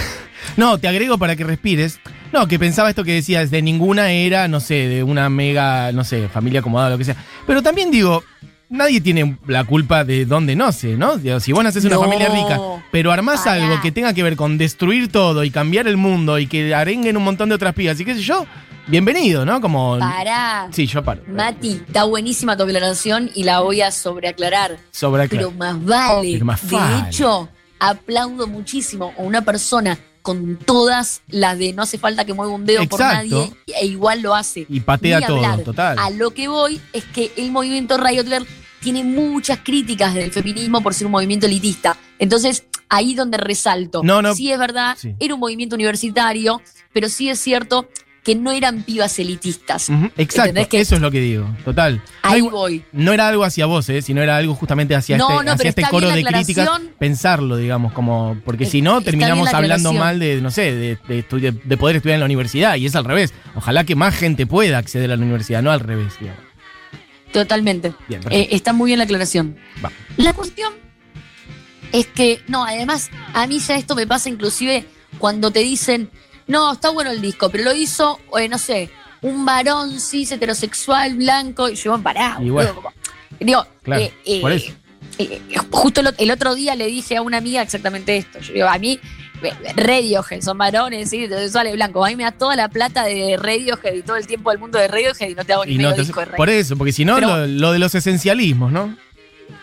No, 0.57 0.77
te 0.77 0.89
agrego 0.89 1.17
para 1.17 1.37
que 1.37 1.45
respires. 1.45 2.01
No, 2.33 2.45
que 2.47 2.59
pensaba 2.59 2.89
esto 2.89 3.05
que 3.05 3.13
decías, 3.13 3.49
de 3.49 3.61
ninguna 3.61 4.11
era, 4.11 4.49
no 4.49 4.59
sé, 4.59 4.89
de 4.89 5.03
una 5.03 5.29
mega, 5.29 5.93
no 5.93 6.03
sé, 6.03 6.27
familia 6.27 6.59
acomodada, 6.59 6.89
lo 6.89 6.97
que 6.97 7.05
sea. 7.05 7.15
Pero 7.47 7.61
también 7.63 7.91
digo, 7.91 8.25
nadie 8.67 8.99
tiene 8.99 9.37
la 9.47 9.63
culpa 9.63 10.03
de 10.03 10.25
dónde 10.25 10.57
no 10.57 10.73
sé, 10.73 10.97
¿no? 10.97 11.15
Digo, 11.15 11.39
si 11.39 11.53
vos 11.53 11.63
nacés 11.63 11.85
en 11.85 11.93
una 11.93 11.95
No. 11.97 12.01
familia 12.03 12.27
rica, 12.27 12.59
pero 12.91 13.13
armás 13.13 13.41
Pará. 13.45 13.63
algo 13.63 13.79
que 13.81 13.93
tenga 13.93 14.13
que 14.13 14.21
ver 14.21 14.35
con 14.35 14.57
destruir 14.57 15.09
todo 15.09 15.45
y 15.45 15.49
cambiar 15.49 15.87
el 15.87 15.95
mundo 15.95 16.37
y 16.39 16.47
que 16.47 16.75
arenguen 16.75 17.15
un 17.15 17.23
montón 17.23 17.47
de 17.47 17.55
otras 17.55 17.73
pibas 17.73 17.97
y 18.01 18.03
qué 18.03 18.15
sé 18.15 18.21
yo, 18.21 18.45
bienvenido, 18.89 19.45
¿no? 19.45 19.61
Como... 19.61 19.97
Pará. 19.99 20.67
Sí, 20.71 20.85
yo 20.87 21.03
paro. 21.03 21.21
Mati, 21.27 21.81
está 21.87 22.03
buenísima 22.05 22.57
tu 22.57 22.63
aclaración 22.63 23.29
y 23.35 23.43
la 23.43 23.59
voy 23.61 23.81
a 23.81 23.91
sobreaclarar. 23.91 24.77
Sobra 24.91 25.27
Pero 25.29 25.51
más 25.51 25.83
vale. 25.83 26.33
Pero 26.33 26.45
más 26.45 26.67
de 26.67 26.75
vale. 26.75 27.07
hecho, 27.09 27.49
aplaudo 27.79 28.47
muchísimo 28.47 29.13
a 29.17 29.21
una 29.21 29.43
persona 29.43 29.97
con 30.21 30.57
todas 30.57 31.21
las 31.29 31.57
de 31.57 31.73
no 31.73 31.83
hace 31.83 31.97
falta 31.97 32.25
que 32.25 32.33
mueva 32.33 32.51
un 32.53 32.65
dedo 32.65 32.85
por 32.87 32.99
nadie 32.99 33.51
e 33.67 33.85
igual 33.85 34.21
lo 34.21 34.35
hace. 34.35 34.65
Y 34.69 34.79
patea 34.81 35.21
todo, 35.25 35.57
total. 35.59 35.97
A 35.97 36.09
lo 36.09 36.31
que 36.31 36.47
voy 36.47 36.81
es 36.93 37.05
que 37.05 37.31
el 37.37 37.51
movimiento 37.51 37.97
Riot 37.97 38.25
Girl 38.25 38.45
tiene 38.81 39.03
muchas 39.03 39.59
críticas 39.59 40.13
del 40.13 40.31
feminismo 40.31 40.81
por 40.81 40.93
ser 40.93 41.05
un 41.05 41.11
movimiento 41.11 41.45
elitista. 41.45 41.97
Entonces, 42.17 42.65
ahí 42.89 43.13
donde 43.15 43.37
resalto. 43.37 44.01
No, 44.03 44.21
no. 44.21 44.35
Sí 44.35 44.51
es 44.51 44.59
verdad, 44.59 44.97
Sí. 44.99 45.15
era 45.19 45.33
un 45.33 45.39
movimiento 45.39 45.75
universitario, 45.75 46.61
pero 46.93 47.07
sí 47.07 47.29
es 47.29 47.39
cierto 47.39 47.87
que 48.23 48.35
no 48.35 48.51
eran 48.51 48.83
pibas 48.83 49.17
elitistas. 49.19 49.89
Exacto, 49.89 50.41
¿Entendés 50.49 50.67
que- 50.67 50.81
eso 50.81 50.95
es 50.95 51.01
lo 51.01 51.09
que 51.09 51.19
digo, 51.21 51.47
total. 51.63 52.01
Ahí 52.21 52.41
voy. 52.41 52.83
No 52.91 53.13
era 53.13 53.27
algo 53.29 53.43
hacia 53.43 53.65
vos, 53.65 53.87
¿eh? 53.89 54.01
sino 54.01 54.21
era 54.21 54.37
algo 54.37 54.53
justamente 54.55 54.93
hacia 54.93 55.17
No, 55.17 55.29
este, 55.31 55.45
no, 55.45 55.51
hacia 55.53 55.57
pero 55.57 55.69
este 55.69 55.83
coro 55.83 56.09
de 56.09 56.23
críticas. 56.23 56.69
Pensarlo, 56.99 57.55
digamos, 57.57 57.93
como. 57.93 58.37
Porque 58.45 58.65
si 58.65 58.81
no, 58.81 59.01
terminamos 59.01 59.51
la 59.51 59.57
hablando 59.57 59.93
mal 59.93 60.19
de, 60.19 60.41
no 60.41 60.51
sé, 60.51 60.73
de, 60.73 60.97
de 61.07 61.77
poder 61.77 61.95
estudiar 61.95 62.15
en 62.15 62.19
la 62.19 62.25
universidad. 62.25 62.75
Y 62.75 62.85
es 62.85 62.95
al 62.95 63.05
revés. 63.05 63.33
Ojalá 63.55 63.83
que 63.85 63.95
más 63.95 64.15
gente 64.15 64.45
pueda 64.45 64.77
acceder 64.77 65.11
a 65.11 65.15
la 65.15 65.23
universidad, 65.23 65.61
no 65.63 65.71
al 65.71 65.79
revés, 65.79 66.13
digamos. 66.19 66.41
Totalmente. 67.31 67.93
Bien, 68.07 68.21
Eh, 68.31 68.49
está 68.51 68.73
muy 68.73 68.87
bien 68.89 68.97
la 68.99 69.05
aclaración. 69.05 69.55
Va. 69.83 69.91
La 70.17 70.33
cuestión 70.33 70.73
es 71.91 72.07
que, 72.07 72.41
no, 72.47 72.65
además, 72.65 73.09
a 73.33 73.45
mí 73.47 73.59
ya 73.59 73.75
esto 73.77 73.95
me 73.95 74.05
pasa 74.07 74.29
inclusive 74.29 74.85
cuando 75.19 75.51
te 75.51 75.59
dicen, 75.59 76.09
no, 76.49 76.73
está 76.73 76.89
bueno 76.89 77.11
el 77.11 77.21
disco, 77.21 77.49
pero 77.49 77.63
lo 77.63 77.73
hizo, 77.73 78.19
eh, 78.37 78.49
no 78.49 78.57
sé, 78.57 78.89
un 79.21 79.45
varón 79.45 79.99
cis 80.01 80.31
heterosexual 80.33 81.15
blanco 81.15 81.69
y 81.69 81.75
yo, 81.75 81.97
pará, 82.01 82.35
como- 82.35 82.93
digo, 83.39 83.65
Claro, 83.83 84.01
eh, 84.03 84.13
eh, 84.25 84.41
por 84.41 84.51
eso. 84.51 84.73
eh, 85.17 85.41
justo 85.71 86.01
el, 86.01 86.13
el 86.17 86.31
otro 86.31 86.55
día 86.55 86.75
le 86.75 86.87
dije 86.87 87.15
a 87.17 87.21
una 87.21 87.37
amiga 87.37 87.61
exactamente 87.61 88.17
esto. 88.17 88.39
Yo 88.39 88.53
digo, 88.53 88.67
a 88.67 88.77
mí, 88.77 88.99
Radiohead, 89.75 90.41
son 90.41 90.57
varones, 90.57 91.09
¿sí? 91.09 91.23
heterosexuales 91.23 91.73
blancos. 91.73 92.05
A 92.05 92.09
mí 92.09 92.15
me 92.17 92.23
da 92.23 92.31
toda 92.31 92.55
la 92.55 92.67
plata 92.69 93.05
de 93.05 93.37
Radiohead 93.37 93.93
y 93.93 94.01
todo 94.01 94.17
el 94.17 94.27
tiempo 94.27 94.49
del 94.49 94.59
mundo 94.59 94.77
de 94.79 94.87
Radiohead 94.87 95.29
y 95.29 95.35
no 95.35 95.45
te 95.45 95.53
hago 95.53 95.65
ni 95.65 95.73
Y 95.73 95.77
medio 95.77 95.89
no 95.91 95.95
te- 95.95 96.01
disco 96.01 96.19
de 96.19 96.27
por 96.27 96.49
eso, 96.49 96.75
porque 96.77 96.91
si 96.91 97.05
no, 97.05 97.19
lo, 97.19 97.45
lo 97.47 97.71
de 97.71 97.79
los 97.79 97.95
esencialismos, 97.95 98.71
¿no? 98.71 98.97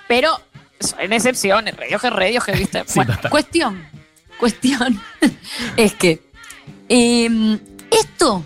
Pero 0.09 0.41
son 0.81 1.13
excepciones, 1.13 1.77
Radiohead, 1.77 2.11
Radiohead, 2.13 2.59
¿viste? 2.59 2.85
Sí, 2.87 2.93
bueno, 2.97 3.19
cuestión, 3.31 3.85
cuestión 4.39 5.01
es 5.77 5.95
que 5.95 6.23
eh, 6.89 7.59
esto 7.91 8.45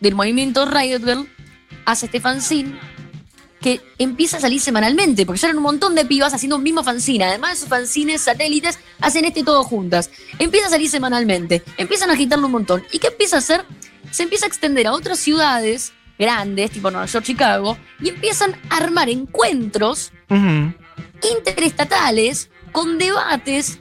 del 0.00 0.14
movimiento 0.14 0.66
Riot 0.66 1.04
Girl 1.04 1.28
hace 1.84 2.06
este 2.06 2.20
fanzine 2.20 2.78
que 3.62 3.80
empieza 3.98 4.36
a 4.36 4.40
salir 4.40 4.60
semanalmente, 4.60 5.24
porque 5.24 5.40
ya 5.40 5.48
eran 5.48 5.58
un 5.58 5.62
montón 5.62 5.94
de 5.94 6.04
pibas 6.04 6.34
haciendo 6.34 6.56
un 6.56 6.62
mismo 6.64 6.82
fanzine. 6.82 7.24
Además 7.24 7.52
de 7.52 7.56
sus 7.58 7.68
fanzines 7.68 8.20
satélites, 8.20 8.78
hacen 9.00 9.24
este 9.24 9.44
todo 9.44 9.62
juntas. 9.62 10.10
Empieza 10.38 10.66
a 10.66 10.70
salir 10.70 10.90
semanalmente, 10.90 11.62
empiezan 11.78 12.10
a 12.10 12.14
agitarlo 12.14 12.46
un 12.46 12.52
montón. 12.52 12.82
¿Y 12.92 12.98
qué 12.98 13.06
empieza 13.06 13.36
a 13.36 13.38
hacer? 13.38 13.64
Se 14.10 14.24
empieza 14.24 14.46
a 14.46 14.48
extender 14.48 14.88
a 14.88 14.92
otras 14.92 15.20
ciudades 15.20 15.92
grandes, 16.18 16.72
tipo 16.72 16.90
Nueva 16.90 17.06
York, 17.06 17.24
Chicago, 17.24 17.78
y 18.00 18.10
empiezan 18.10 18.54
a 18.68 18.78
armar 18.78 19.08
encuentros 19.08 20.12
interestatales, 21.32 22.50
con 22.72 22.98
debates, 22.98 23.78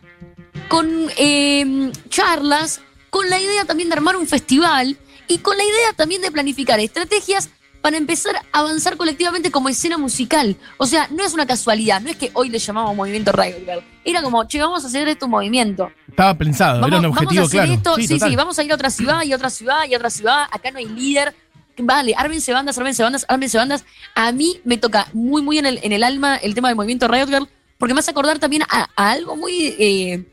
con 0.70 1.10
eh, 1.18 1.92
charlas, 2.10 2.82
con 3.12 3.30
la 3.30 3.40
idea 3.40 3.66
también 3.66 3.90
de 3.90 3.94
armar 3.96 4.16
un 4.16 4.26
festival 4.26 4.98
y 5.28 5.38
con 5.38 5.56
la 5.56 5.64
idea 5.64 5.94
también 5.96 6.22
de 6.24 6.32
planificar 6.32 6.80
estrategias 6.80 7.50
para 7.82 7.98
empezar 7.98 8.36
a 8.36 8.60
avanzar 8.60 8.96
colectivamente 8.96 9.52
como 9.52 9.68
escena 9.68 9.98
musical. 9.98 10.56
O 10.78 10.86
sea, 10.86 11.08
no 11.12 11.24
es 11.24 11.34
una 11.34 11.46
casualidad, 11.46 12.00
no 12.00 12.10
es 12.10 12.16
que 12.16 12.30
hoy 12.34 12.50
le 12.50 12.60
llamamos 12.60 12.96
movimiento 12.96 13.32
Girl. 13.34 13.84
Era 14.06 14.22
como, 14.22 14.48
che, 14.48 14.60
vamos 14.60 14.84
a 14.84 14.88
hacer 14.88 15.08
esto 15.08 15.26
un 15.26 15.32
movimiento. 15.32 15.92
Estaba 16.08 16.38
pensado, 16.38 16.80
Vamos, 16.80 16.88
era 16.90 16.98
un 16.98 17.04
vamos 17.04 17.18
objetivo 17.18 17.44
a 17.44 17.46
hacer 17.48 17.60
claro. 17.60 17.74
esto, 17.74 17.96
sí, 17.96 18.20
sí, 18.20 18.36
vamos 18.36 18.60
a 18.60 18.64
ir 18.64 18.72
a 18.72 18.76
otra 18.76 18.90
ciudad 18.90 19.24
y 19.24 19.34
a 19.34 19.36
otra 19.36 19.50
ciudad 19.50 19.86
y 19.90 19.94
a 19.94 19.98
otra 19.98 20.10
ciudad. 20.10 20.44
Acá 20.52 20.72
no 20.72 20.78
hay 20.78 20.86
líder. 20.86 21.36
Vale, 21.78 22.14
ármense 22.16 22.54
bandas, 22.54 22.78
ármense 22.78 23.02
bandas, 23.02 23.26
ármense 23.28 23.58
bandas. 23.58 23.84
A 24.14 24.32
mí 24.32 24.62
me 24.64 24.78
toca 24.78 25.08
muy, 25.14 25.42
muy 25.42 25.58
en 25.58 25.66
el, 25.66 25.80
en 25.82 25.92
el 25.92 26.04
alma 26.04 26.36
el 26.36 26.54
tema 26.54 26.68
del 26.68 26.76
movimiento 26.76 27.08
Girl, 27.10 27.50
porque 27.80 27.94
me 27.94 28.00
hace 28.02 28.12
acordar 28.12 28.38
también 28.40 28.62
a, 28.70 28.90
a 28.96 29.12
algo 29.12 29.36
muy. 29.36 29.76
eh, 29.80 30.26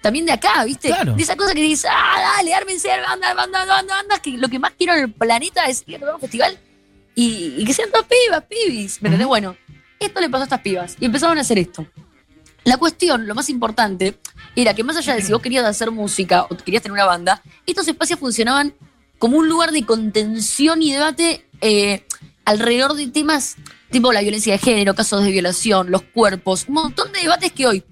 también 0.00 0.26
de 0.26 0.32
acá, 0.32 0.64
¿viste? 0.64 0.88
Claro. 0.88 1.14
De 1.14 1.22
esa 1.22 1.36
cosa 1.36 1.54
que 1.54 1.62
dices, 1.62 1.90
ah, 1.90 2.34
dale, 2.36 2.54
ármense, 2.54 2.88
bandas, 2.88 3.34
bandas, 3.34 3.66
bandas, 3.66 3.96
bandas, 3.96 4.20
que 4.20 4.30
lo 4.32 4.48
que 4.48 4.58
más 4.58 4.72
quiero 4.76 4.94
en 4.94 5.00
el 5.00 5.12
planeta 5.12 5.64
es 5.66 5.82
ir 5.86 5.96
a 5.96 5.98
tocar 6.00 6.14
un 6.14 6.20
festival 6.20 6.58
y, 7.14 7.54
y 7.58 7.64
que 7.64 7.74
sean 7.74 7.90
todas 7.90 8.06
pibas, 8.06 8.44
pibis. 8.44 9.02
¿Me? 9.02 9.14
Ujú. 9.14 9.26
Bueno, 9.26 9.56
esto 9.98 10.20
le 10.20 10.28
pasó 10.28 10.42
a 10.42 10.44
estas 10.44 10.60
pibas 10.60 10.96
y 11.00 11.04
empezaron 11.04 11.38
a 11.38 11.40
hacer 11.40 11.58
esto. 11.58 11.86
La 12.64 12.76
cuestión, 12.76 13.26
lo 13.26 13.34
más 13.34 13.48
importante, 13.48 14.18
era 14.54 14.74
que 14.74 14.84
más 14.84 14.96
allá 14.96 15.14
de 15.14 15.22
si 15.22 15.32
vos 15.32 15.40
querías 15.40 15.64
hacer 15.64 15.90
música 15.90 16.44
o 16.44 16.56
querías 16.56 16.82
tener 16.82 16.92
una 16.92 17.06
banda, 17.06 17.42
estos 17.66 17.88
espacios 17.88 18.20
funcionaban 18.20 18.74
como 19.18 19.38
un 19.38 19.48
lugar 19.48 19.72
de 19.72 19.84
contención 19.84 20.82
y 20.82 20.92
debate 20.92 21.46
eh, 21.60 22.04
alrededor 22.44 22.94
de 22.94 23.08
temas 23.08 23.56
tipo 23.90 24.12
la 24.12 24.20
violencia 24.20 24.52
de 24.52 24.58
género, 24.58 24.94
casos 24.94 25.24
de 25.24 25.30
violación, 25.30 25.90
los 25.90 26.02
cuerpos, 26.02 26.66
un 26.68 26.74
montón 26.74 27.12
de 27.12 27.20
debates 27.20 27.52
que 27.52 27.66
hoy, 27.66 27.84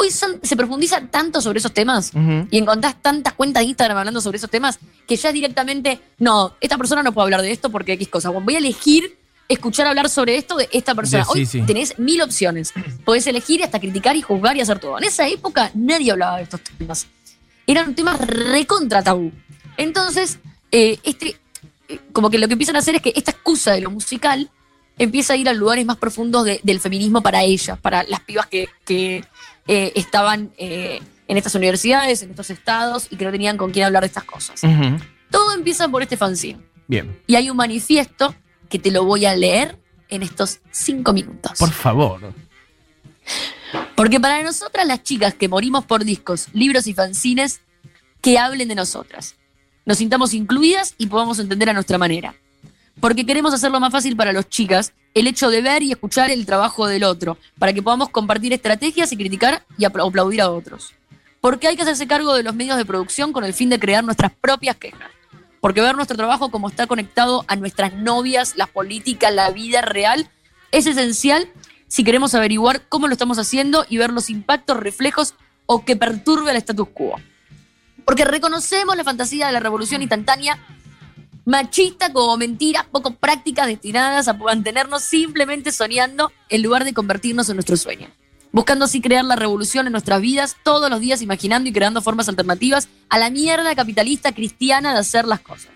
hoy 0.00 0.10
se 0.10 0.56
profundiza 0.56 1.00
tanto 1.10 1.40
sobre 1.40 1.58
esos 1.58 1.72
temas 1.72 2.12
y 2.50 2.58
encontrás 2.58 2.94
tantas 3.02 3.32
cuentas 3.34 3.62
de 3.62 3.68
Instagram 3.70 3.98
hablando 3.98 4.20
sobre 4.20 4.36
esos 4.38 4.48
temas 4.50 4.78
que 5.08 5.16
ya 5.16 5.32
directamente, 5.32 6.00
no, 6.18 6.54
esta 6.60 6.78
persona 6.78 7.02
no 7.02 7.12
puede 7.12 7.24
hablar 7.24 7.42
de 7.42 7.50
esto 7.50 7.70
porque 7.70 7.94
X 7.94 8.08
cosa. 8.08 8.30
Voy 8.30 8.54
a 8.54 8.58
elegir 8.58 9.16
escuchar 9.48 9.86
hablar 9.86 10.08
sobre 10.08 10.36
esto 10.36 10.56
de 10.56 10.68
esta 10.72 10.94
persona. 10.94 11.24
Sí, 11.24 11.30
Hoy 11.32 11.46
sí. 11.46 11.62
tenés 11.62 11.98
mil 11.98 12.20
opciones. 12.22 12.72
Podés 13.04 13.26
elegir 13.26 13.60
y 13.60 13.62
hasta 13.64 13.80
criticar 13.80 14.14
y 14.14 14.22
juzgar 14.22 14.56
y 14.56 14.60
hacer 14.60 14.78
todo. 14.78 14.98
En 14.98 15.04
esa 15.04 15.26
época 15.26 15.70
nadie 15.74 16.12
hablaba 16.12 16.36
de 16.36 16.42
estos 16.44 16.60
temas. 16.60 17.06
Eran 17.66 17.94
temas 17.94 18.20
recontra 18.20 19.02
tabú. 19.02 19.32
Entonces, 19.76 20.38
eh, 20.70 20.98
este, 21.02 21.38
eh, 21.88 21.98
como 22.12 22.30
que 22.30 22.38
lo 22.38 22.46
que 22.46 22.52
empiezan 22.54 22.76
a 22.76 22.80
hacer 22.80 22.94
es 22.96 23.02
que 23.02 23.12
esta 23.16 23.30
excusa 23.32 23.72
de 23.72 23.80
lo 23.80 23.90
musical 23.90 24.50
empieza 24.98 25.32
a 25.32 25.36
ir 25.36 25.48
a 25.48 25.52
lugares 25.52 25.86
más 25.86 25.96
profundos 25.96 26.44
de- 26.44 26.60
del 26.62 26.80
feminismo 26.80 27.22
para 27.22 27.42
ellas, 27.42 27.78
para 27.80 28.02
las 28.02 28.20
pibas 28.20 28.46
que, 28.48 28.68
que, 28.84 29.24
eh, 29.68 29.92
estaban 29.94 30.52
eh, 30.58 31.00
en 31.28 31.36
estas 31.36 31.54
universidades, 31.54 32.22
en 32.22 32.30
estos 32.30 32.50
estados 32.50 33.06
y 33.10 33.16
que 33.16 33.24
no 33.24 33.30
tenían 33.30 33.56
con 33.56 33.70
quién 33.70 33.84
hablar 33.86 34.02
de 34.02 34.08
estas 34.08 34.24
cosas. 34.24 34.60
Todo 35.30 35.52
empieza 35.52 35.88
por 35.88 36.02
este 36.02 36.16
fanzine. 36.16 36.60
Bien, 36.86 37.20
Y 37.26 37.34
hay 37.34 37.50
un 37.50 37.56
manifiesto 37.56 38.34
que 38.70 38.78
te 38.78 38.90
lo 38.90 39.04
voy 39.04 39.26
a 39.26 39.36
leer 39.36 39.78
en 40.08 40.22
estos 40.22 40.60
cinco 40.70 41.12
minutos. 41.12 41.52
por 41.58 41.70
favor. 41.70 42.32
Porque 43.94 44.18
para 44.18 44.42
nosotras 44.42 44.86
las 44.86 45.02
chicas 45.02 45.34
que 45.34 45.48
morimos 45.48 45.84
por 45.84 46.04
discos, 46.04 46.46
libros 46.54 46.86
y 46.86 46.94
fanzines, 46.94 47.60
que 48.22 48.38
hablen 48.38 48.68
de 48.68 48.74
nosotras. 48.74 49.36
Nos 49.84 49.98
sintamos 49.98 50.34
incluidas 50.34 50.94
y 50.98 51.06
podamos 51.06 51.38
entender 51.38 51.68
a 51.68 51.72
nuestra 51.72 51.98
manera. 51.98 52.34
Porque 53.00 53.24
queremos 53.24 53.54
hacerlo 53.54 53.78
más 53.80 53.92
fácil 53.92 54.16
para 54.16 54.32
los 54.32 54.48
chicas 54.48 54.92
el 55.14 55.26
hecho 55.26 55.50
de 55.50 55.62
ver 55.62 55.82
y 55.82 55.92
escuchar 55.92 56.30
el 56.30 56.46
trabajo 56.46 56.86
del 56.86 57.04
otro, 57.04 57.38
para 57.58 57.72
que 57.72 57.82
podamos 57.82 58.08
compartir 58.10 58.52
estrategias 58.52 59.12
y 59.12 59.16
criticar 59.16 59.64
y 59.76 59.84
apla- 59.84 60.06
aplaudir 60.06 60.40
a 60.40 60.50
otros. 60.50 60.92
Porque 61.40 61.68
hay 61.68 61.76
que 61.76 61.82
hacerse 61.82 62.06
cargo 62.08 62.34
de 62.34 62.42
los 62.42 62.54
medios 62.54 62.76
de 62.76 62.84
producción 62.84 63.32
con 63.32 63.44
el 63.44 63.54
fin 63.54 63.68
de 63.70 63.78
crear 63.78 64.02
nuestras 64.04 64.32
propias 64.32 64.76
quejas. 64.76 65.10
Porque 65.60 65.80
ver 65.80 65.96
nuestro 65.96 66.16
trabajo 66.16 66.50
como 66.50 66.68
está 66.68 66.86
conectado 66.86 67.44
a 67.48 67.56
nuestras 67.56 67.94
novias, 67.94 68.54
la 68.56 68.66
política, 68.66 69.30
la 69.30 69.50
vida 69.50 69.80
real, 69.80 70.28
es 70.72 70.86
esencial 70.86 71.48
si 71.86 72.04
queremos 72.04 72.34
averiguar 72.34 72.82
cómo 72.88 73.06
lo 73.06 73.12
estamos 73.12 73.38
haciendo 73.38 73.86
y 73.88 73.96
ver 73.96 74.12
los 74.12 74.30
impactos, 74.30 74.76
reflejos 74.76 75.34
o 75.66 75.84
que 75.84 75.96
perturbe 75.96 76.50
el 76.50 76.56
status 76.58 76.88
quo. 76.92 77.18
Porque 78.04 78.24
reconocemos 78.24 78.96
la 78.96 79.04
fantasía 79.04 79.46
de 79.46 79.52
la 79.52 79.60
revolución 79.60 80.02
instantánea 80.02 80.58
machista 81.48 82.12
como 82.12 82.36
mentiras 82.36 82.84
poco 82.92 83.14
prácticas 83.14 83.66
destinadas 83.66 84.28
a 84.28 84.34
mantenernos 84.34 85.02
simplemente 85.02 85.72
soñando 85.72 86.30
en 86.50 86.62
lugar 86.62 86.84
de 86.84 86.92
convertirnos 86.92 87.48
en 87.48 87.56
nuestro 87.56 87.78
sueño. 87.78 88.10
Buscando 88.52 88.84
así 88.84 89.00
crear 89.00 89.24
la 89.24 89.34
revolución 89.34 89.86
en 89.86 89.92
nuestras 89.92 90.20
vidas, 90.20 90.56
todos 90.62 90.90
los 90.90 91.00
días 91.00 91.22
imaginando 91.22 91.70
y 91.70 91.72
creando 91.72 92.02
formas 92.02 92.28
alternativas 92.28 92.90
a 93.08 93.18
la 93.18 93.30
mierda 93.30 93.74
capitalista 93.74 94.32
cristiana 94.32 94.92
de 94.92 94.98
hacer 94.98 95.26
las 95.26 95.40
cosas. 95.40 95.70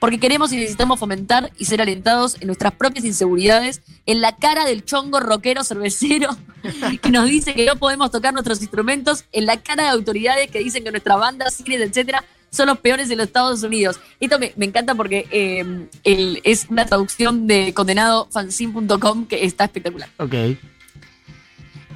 Porque 0.00 0.18
queremos 0.18 0.52
y 0.52 0.56
necesitamos 0.56 0.98
fomentar 0.98 1.52
y 1.56 1.66
ser 1.66 1.80
alentados 1.80 2.36
en 2.40 2.48
nuestras 2.48 2.72
propias 2.74 3.04
inseguridades, 3.04 3.82
en 4.06 4.20
la 4.20 4.34
cara 4.34 4.64
del 4.64 4.84
chongo 4.84 5.20
rockero 5.20 5.62
cervecero 5.62 6.36
que 7.00 7.10
nos 7.10 7.26
dice 7.26 7.54
que 7.54 7.64
no 7.64 7.76
podemos 7.76 8.10
tocar 8.10 8.32
nuestros 8.32 8.60
instrumentos, 8.60 9.24
en 9.30 9.46
la 9.46 9.62
cara 9.62 9.84
de 9.84 9.90
autoridades 9.90 10.50
que 10.50 10.58
dicen 10.58 10.82
que 10.82 10.90
nuestras 10.90 11.16
bandas, 11.16 11.54
cines, 11.54 11.80
etcétera, 11.80 12.24
son 12.50 12.66
los 12.68 12.78
peores 12.78 13.08
de 13.08 13.16
los 13.16 13.26
Estados 13.26 13.62
Unidos. 13.62 14.00
Esto 14.20 14.38
me, 14.38 14.52
me 14.56 14.64
encanta 14.66 14.94
porque 14.94 15.26
eh, 15.30 15.88
el- 16.04 16.40
es 16.44 16.66
una 16.70 16.86
traducción 16.86 17.46
de 17.46 17.72
condenadofanzine.com 17.74 19.26
que 19.26 19.44
está 19.44 19.64
espectacular. 19.64 20.08
Ok. 20.18 20.34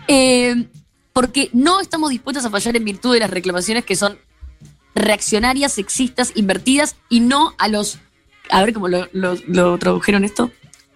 Eh, 0.09 0.67
porque 1.13 1.51
no 1.53 1.81
estamos 1.81 2.11
dispuestos 2.11 2.45
a 2.45 2.51
fallar 2.51 2.77
en 2.77 2.85
virtud 2.85 3.15
de 3.15 3.21
las 3.21 3.31
reclamaciones 3.31 3.85
que 3.85 3.97
son 3.97 4.19
reaccionarias, 4.95 5.73
sexistas, 5.73 6.33
invertidas 6.35 6.97
y 7.09 7.21
no 7.21 7.55
a 7.59 7.69
los. 7.69 7.99
A 8.51 8.61
ver 8.63 8.73
cómo 8.75 8.89
lo, 8.89 9.09
lo- 9.13 9.37
lo 9.47 9.79
tradujeron 9.79 10.25
esto. 10.25 10.51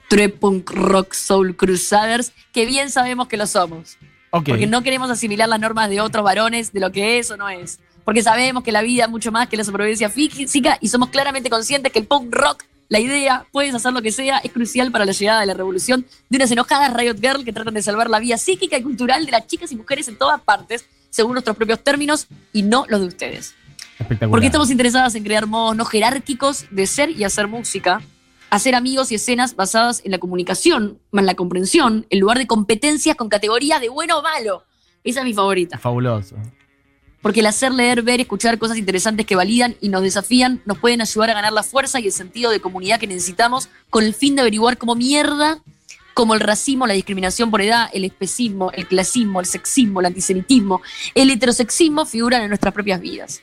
True 0.08 0.28
punk 0.28 0.70
rock 0.70 1.12
soul 1.14 1.56
crusaders, 1.56 2.32
que 2.52 2.66
bien 2.66 2.90
sabemos 2.90 3.28
que 3.28 3.36
lo 3.36 3.46
somos. 3.46 3.96
Ok. 4.30 4.48
Porque 4.48 4.66
no 4.66 4.82
queremos 4.82 5.10
asimilar 5.10 5.48
las 5.48 5.60
normas 5.60 5.88
de 5.88 6.00
otros 6.00 6.24
varones 6.24 6.72
de 6.72 6.80
lo 6.80 6.90
que 6.92 7.18
es 7.18 7.30
o 7.30 7.36
no 7.36 7.48
es. 7.48 7.78
Porque 8.04 8.22
sabemos 8.22 8.62
que 8.62 8.72
la 8.72 8.82
vida 8.82 9.04
es 9.04 9.10
mucho 9.10 9.32
más 9.32 9.48
que 9.48 9.56
la 9.56 9.64
supervivencia 9.64 10.10
física 10.10 10.78
y 10.80 10.88
somos 10.88 11.08
claramente 11.08 11.50
conscientes 11.50 11.92
que 11.92 11.98
el 11.98 12.06
punk 12.06 12.34
rock, 12.34 12.64
la 12.88 13.00
idea, 13.00 13.46
puedes 13.50 13.74
hacer 13.74 13.92
lo 13.92 14.02
que 14.02 14.12
sea, 14.12 14.38
es 14.38 14.52
crucial 14.52 14.92
para 14.92 15.04
la 15.04 15.12
llegada 15.12 15.40
de 15.40 15.46
la 15.46 15.54
revolución 15.54 16.06
de 16.28 16.36
unas 16.36 16.50
enojadas 16.50 16.94
Riot 16.94 17.18
Girl 17.20 17.44
que 17.44 17.52
tratan 17.52 17.74
de 17.74 17.82
salvar 17.82 18.10
la 18.10 18.20
vida 18.20 18.36
psíquica 18.36 18.76
y 18.76 18.82
cultural 18.82 19.24
de 19.24 19.32
las 19.32 19.46
chicas 19.46 19.72
y 19.72 19.76
mujeres 19.76 20.06
en 20.08 20.18
todas 20.18 20.40
partes, 20.42 20.84
según 21.08 21.32
nuestros 21.32 21.56
propios 21.56 21.82
términos 21.82 22.26
y 22.52 22.62
no 22.62 22.84
los 22.88 23.00
de 23.00 23.06
ustedes. 23.06 23.54
Espectacular. 23.98 24.30
Porque 24.30 24.46
estamos 24.46 24.70
interesadas 24.70 25.14
en 25.14 25.24
crear 25.24 25.46
modos 25.46 25.76
no 25.76 25.84
jerárquicos 25.84 26.66
de 26.70 26.86
ser 26.86 27.10
y 27.10 27.24
hacer 27.24 27.46
música, 27.46 28.02
hacer 28.50 28.74
amigos 28.74 29.10
y 29.12 29.14
escenas 29.14 29.56
basadas 29.56 30.02
en 30.04 30.10
la 30.10 30.18
comunicación, 30.18 30.98
más 31.10 31.22
en 31.22 31.26
la 31.26 31.34
comprensión, 31.34 32.06
en 32.10 32.20
lugar 32.20 32.38
de 32.38 32.46
competencias 32.46 33.16
con 33.16 33.28
categorías 33.28 33.80
de 33.80 33.88
bueno 33.88 34.18
o 34.18 34.22
malo. 34.22 34.64
Esa 35.02 35.20
es 35.20 35.26
mi 35.26 35.34
favorita. 35.34 35.78
Fabuloso. 35.78 36.36
Porque 37.24 37.40
el 37.40 37.46
hacer, 37.46 37.72
leer, 37.72 38.02
ver, 38.02 38.20
escuchar 38.20 38.58
cosas 38.58 38.76
interesantes 38.76 39.24
que 39.24 39.34
validan 39.34 39.76
y 39.80 39.88
nos 39.88 40.02
desafían 40.02 40.60
nos 40.66 40.76
pueden 40.76 41.00
ayudar 41.00 41.30
a 41.30 41.32
ganar 41.32 41.54
la 41.54 41.62
fuerza 41.62 41.98
y 41.98 42.04
el 42.04 42.12
sentido 42.12 42.50
de 42.50 42.60
comunidad 42.60 43.00
que 43.00 43.06
necesitamos 43.06 43.70
con 43.88 44.04
el 44.04 44.12
fin 44.12 44.34
de 44.34 44.42
averiguar 44.42 44.76
cómo 44.76 44.94
mierda, 44.94 45.58
como 46.12 46.34
el 46.34 46.40
racismo, 46.40 46.86
la 46.86 46.92
discriminación 46.92 47.50
por 47.50 47.62
edad, 47.62 47.88
el 47.94 48.04
especismo, 48.04 48.70
el 48.72 48.86
clasismo, 48.86 49.40
el 49.40 49.46
sexismo, 49.46 50.00
el 50.00 50.06
antisemitismo, 50.06 50.82
el 51.14 51.30
heterosexismo 51.30 52.04
figuran 52.04 52.42
en 52.42 52.48
nuestras 52.48 52.74
propias 52.74 53.00
vidas. 53.00 53.40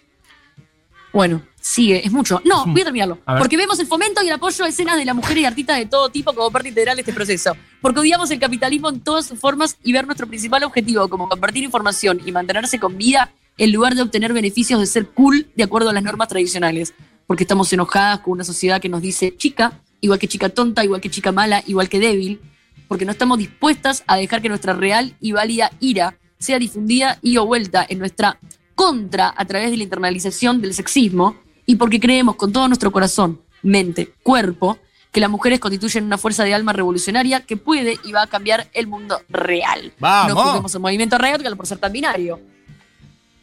Bueno, 1.11 1.41
sigue, 1.59 2.05
es 2.05 2.11
mucho. 2.11 2.39
No, 2.45 2.65
voy 2.67 2.81
a 2.81 2.83
terminarlo. 2.83 3.17
A. 3.25 3.39
Porque 3.39 3.57
vemos 3.57 3.79
el 3.79 3.87
fomento 3.87 4.21
y 4.21 4.27
el 4.27 4.33
apoyo 4.33 4.63
a 4.63 4.67
escenas 4.67 4.95
de 4.95 5.05
las 5.05 5.15
mujeres 5.15 5.41
y 5.41 5.45
artistas 5.47 5.79
de 5.79 5.87
todo 5.87 6.09
tipo 6.09 6.33
como 6.33 6.51
parte 6.51 6.69
integral 6.69 6.97
de 6.97 7.01
este 7.01 7.13
proceso. 7.13 7.57
Porque 7.81 8.01
odiamos 8.01 8.29
el 8.29 8.39
capitalismo 8.39 8.89
en 8.89 8.99
todas 8.99 9.25
sus 9.25 9.39
formas 9.39 9.75
y 9.83 9.91
ver 9.91 10.05
nuestro 10.05 10.27
principal 10.27 10.63
objetivo 10.65 11.09
como 11.09 11.27
compartir 11.27 11.63
información 11.63 12.21
y 12.23 12.31
mantenerse 12.31 12.79
con 12.79 12.95
vida 12.95 13.31
en 13.61 13.71
lugar 13.71 13.93
de 13.93 14.01
obtener 14.01 14.33
beneficios 14.33 14.79
de 14.79 14.87
ser 14.87 15.09
cool 15.09 15.47
de 15.55 15.63
acuerdo 15.63 15.91
a 15.91 15.93
las 15.93 16.01
normas 16.01 16.27
tradicionales. 16.27 16.95
Porque 17.27 17.43
estamos 17.43 17.71
enojadas 17.71 18.21
con 18.21 18.33
una 18.33 18.43
sociedad 18.43 18.81
que 18.81 18.89
nos 18.89 19.03
dice 19.03 19.37
chica, 19.37 19.79
igual 19.99 20.17
que 20.17 20.27
chica 20.27 20.49
tonta, 20.49 20.83
igual 20.83 20.99
que 20.99 21.11
chica 21.11 21.31
mala, 21.31 21.63
igual 21.67 21.87
que 21.87 21.99
débil. 21.99 22.41
Porque 22.87 23.05
no 23.05 23.11
estamos 23.11 23.37
dispuestas 23.37 24.03
a 24.07 24.17
dejar 24.17 24.41
que 24.41 24.49
nuestra 24.49 24.73
real 24.73 25.15
y 25.21 25.33
válida 25.33 25.71
ira 25.79 26.17
sea 26.39 26.57
difundida 26.57 27.19
y 27.21 27.37
o 27.37 27.45
vuelta 27.45 27.85
en 27.87 27.99
nuestra 27.99 28.39
contra 28.73 29.31
a 29.37 29.45
través 29.45 29.69
de 29.69 29.77
la 29.77 29.83
internalización 29.83 30.59
del 30.59 30.73
sexismo 30.73 31.35
y 31.67 31.75
porque 31.75 31.99
creemos 31.99 32.37
con 32.37 32.51
todo 32.51 32.67
nuestro 32.67 32.91
corazón, 32.91 33.41
mente, 33.61 34.11
cuerpo, 34.23 34.79
que 35.11 35.19
las 35.19 35.29
mujeres 35.29 35.59
constituyen 35.59 36.05
una 36.05 36.17
fuerza 36.17 36.43
de 36.43 36.55
alma 36.55 36.73
revolucionaria 36.73 37.41
que 37.41 37.57
puede 37.57 37.99
y 38.03 38.11
va 38.11 38.23
a 38.23 38.27
cambiar 38.27 38.71
el 38.73 38.87
mundo 38.87 39.21
real. 39.29 39.93
¡Vamos! 39.99 40.33
No 40.33 40.41
juzguemos 40.41 40.73
el 40.73 40.81
movimiento 40.81 41.19
Riot 41.19 41.55
por 41.55 41.67
ser 41.67 41.77
tan 41.77 41.91
binario. 41.91 42.39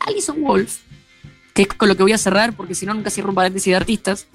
Alison 0.01 0.43
Wolf, 0.43 0.79
que 1.55 1.63
es 1.63 1.69
con 1.69 1.89
lo 1.89 1.97
que 1.97 2.03
voy 2.03 2.13
a 2.13 2.19
cerrar 2.19 2.55
porque 2.55 2.75
si 2.75 2.87
no 2.87 2.95
nunca 2.95 3.11
cierro 3.11 3.31
un 3.31 3.35
paréntesis 3.35 3.71
de 3.71 3.77
artistas, 3.77 4.27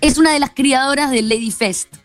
es 0.00 0.18
una 0.18 0.32
de 0.32 0.40
las 0.40 0.50
criadoras 0.50 1.10
de 1.10 1.22
Lady 1.22 1.50
Fest, 1.50 1.96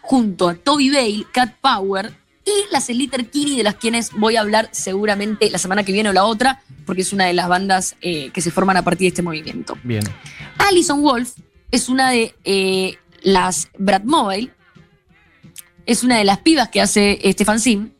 junto 0.00 0.48
a 0.48 0.54
Toby 0.54 0.90
Bale, 0.90 1.26
Cat 1.32 1.54
Power 1.60 2.12
y 2.44 2.72
las 2.72 2.88
Elite 2.88 3.26
Kini, 3.26 3.56
de 3.56 3.64
las 3.64 3.74
quienes 3.74 4.12
voy 4.12 4.36
a 4.36 4.40
hablar 4.40 4.68
seguramente 4.70 5.50
la 5.50 5.58
semana 5.58 5.82
que 5.82 5.92
viene 5.92 6.10
o 6.10 6.12
la 6.12 6.24
otra, 6.24 6.62
porque 6.84 7.02
es 7.02 7.12
una 7.12 7.24
de 7.24 7.32
las 7.32 7.48
bandas 7.48 7.96
eh, 8.00 8.30
que 8.30 8.40
se 8.40 8.52
forman 8.52 8.76
a 8.76 8.82
partir 8.82 9.06
de 9.06 9.08
este 9.08 9.22
movimiento. 9.22 9.76
Bien. 9.82 10.04
Alison 10.58 11.02
Wolf 11.02 11.32
es 11.72 11.88
una 11.88 12.10
de 12.10 12.34
eh, 12.44 12.98
las 13.22 13.68
Bradmobile, 13.78 14.52
es 15.86 16.04
una 16.04 16.18
de 16.18 16.24
las 16.24 16.38
pibas 16.38 16.68
que 16.68 16.80
hace 16.80 17.18
este 17.22 17.44
fanzine. 17.44 17.95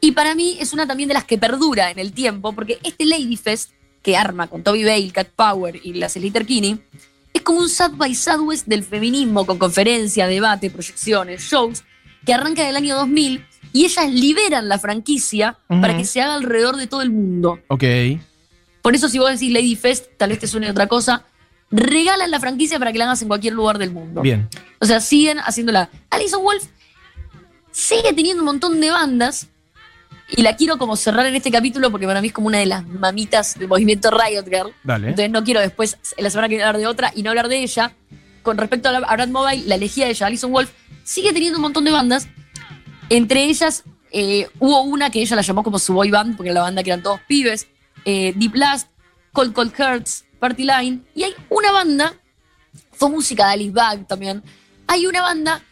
Y 0.00 0.12
para 0.12 0.34
mí 0.34 0.56
es 0.60 0.72
una 0.72 0.86
también 0.86 1.08
de 1.08 1.14
las 1.14 1.24
que 1.24 1.38
perdura 1.38 1.90
en 1.90 1.98
el 1.98 2.12
tiempo, 2.12 2.52
porque 2.52 2.78
este 2.82 3.04
Ladyfest 3.04 3.70
que 4.02 4.16
arma 4.16 4.46
con 4.46 4.62
Toby 4.62 4.84
Bale, 4.84 5.10
Cat 5.10 5.28
Power 5.34 5.80
y 5.82 5.94
las 5.94 6.16
Elite 6.16 6.44
Kini, 6.46 6.80
es 7.32 7.42
como 7.42 7.58
un 7.58 7.68
South 7.68 7.96
by 7.96 8.14
Southwest 8.14 8.66
del 8.66 8.84
feminismo, 8.84 9.44
con 9.44 9.58
conferencia, 9.58 10.26
debate, 10.26 10.70
proyecciones, 10.70 11.42
shows, 11.42 11.84
que 12.24 12.32
arranca 12.32 12.64
del 12.64 12.76
año 12.76 12.96
2000 12.96 13.44
y 13.72 13.84
ellas 13.84 14.10
liberan 14.10 14.68
la 14.68 14.78
franquicia 14.78 15.58
para 15.68 15.96
que 15.96 16.04
se 16.04 16.20
haga 16.20 16.34
alrededor 16.34 16.76
de 16.76 16.86
todo 16.86 17.02
el 17.02 17.10
mundo. 17.10 17.60
Ok. 17.68 17.84
Por 18.82 18.94
eso 18.94 19.08
si 19.08 19.18
vos 19.18 19.30
decís 19.30 19.52
Lady 19.52 19.76
Fest, 19.76 20.06
tal 20.16 20.30
vez 20.30 20.38
te 20.38 20.46
suene 20.46 20.70
otra 20.70 20.86
cosa, 20.86 21.26
regalan 21.70 22.30
la 22.30 22.40
franquicia 22.40 22.78
para 22.78 22.92
que 22.92 22.98
la 22.98 23.04
hagas 23.04 23.22
en 23.22 23.28
cualquier 23.28 23.52
lugar 23.52 23.78
del 23.78 23.90
mundo. 23.90 24.22
Bien. 24.22 24.48
O 24.78 24.86
sea, 24.86 25.00
siguen 25.00 25.38
haciéndola. 25.38 25.90
Alison 26.10 26.42
Wolf 26.42 26.64
sigue 27.70 28.12
teniendo 28.14 28.42
un 28.42 28.46
montón 28.46 28.80
de 28.80 28.90
bandas 28.90 29.48
y 30.30 30.42
la 30.42 30.56
quiero 30.56 30.76
como 30.78 30.96
cerrar 30.96 31.26
en 31.26 31.34
este 31.34 31.50
capítulo 31.50 31.90
porque 31.90 32.06
para 32.06 32.20
mí 32.20 32.28
es 32.28 32.32
como 32.32 32.48
una 32.48 32.58
de 32.58 32.66
las 32.66 32.86
mamitas 32.86 33.58
del 33.58 33.68
movimiento 33.68 34.10
Riot 34.10 34.44
Girl. 34.44 34.74
Dale. 34.84 35.08
Entonces 35.08 35.30
no 35.30 35.42
quiero 35.42 35.60
después, 35.60 35.96
en 36.16 36.24
la 36.24 36.30
semana 36.30 36.48
que 36.48 36.56
viene, 36.56 36.64
hablar 36.64 36.80
de 36.80 36.86
otra 36.86 37.12
y 37.14 37.22
no 37.22 37.30
hablar 37.30 37.48
de 37.48 37.62
ella. 37.62 37.94
Con 38.42 38.56
respecto 38.58 38.88
a, 38.88 39.00
Brad 39.00 39.28
Mobile, 39.28 39.64
la 39.66 39.74
elegía 39.74 40.04
de 40.04 40.12
ella, 40.12 40.26
Alison 40.26 40.52
Wolf, 40.52 40.70
sigue 41.02 41.32
teniendo 41.32 41.58
un 41.58 41.62
montón 41.62 41.84
de 41.84 41.90
bandas. 41.90 42.28
Entre 43.08 43.44
ellas 43.44 43.84
eh, 44.10 44.48
hubo 44.58 44.82
una 44.82 45.10
que 45.10 45.20
ella 45.20 45.36
la 45.36 45.42
llamó 45.42 45.62
como 45.62 45.78
su 45.78 45.94
boy 45.94 46.10
band, 46.10 46.36
porque 46.36 46.50
era 46.50 46.60
la 46.60 46.62
banda 46.62 46.82
que 46.82 46.90
eran 46.90 47.02
todos 47.02 47.20
pibes. 47.26 47.66
eh, 48.04 48.32
Deep 48.36 48.52
Blast, 48.52 48.88
Cold 49.32 49.52
Cold 49.52 49.74
Hearts, 49.74 50.24
Party 50.38 50.64
Line. 50.64 51.00
Y 51.14 51.24
hay 51.24 51.34
una 51.48 51.72
banda, 51.72 52.14
fue 52.92 53.08
música 53.08 53.46
de 53.46 53.52
Alice 53.54 53.72
Bag 53.72 54.06
también. 54.06 54.42
Hay 54.86 55.06
una 55.06 55.22
banda 55.22 55.62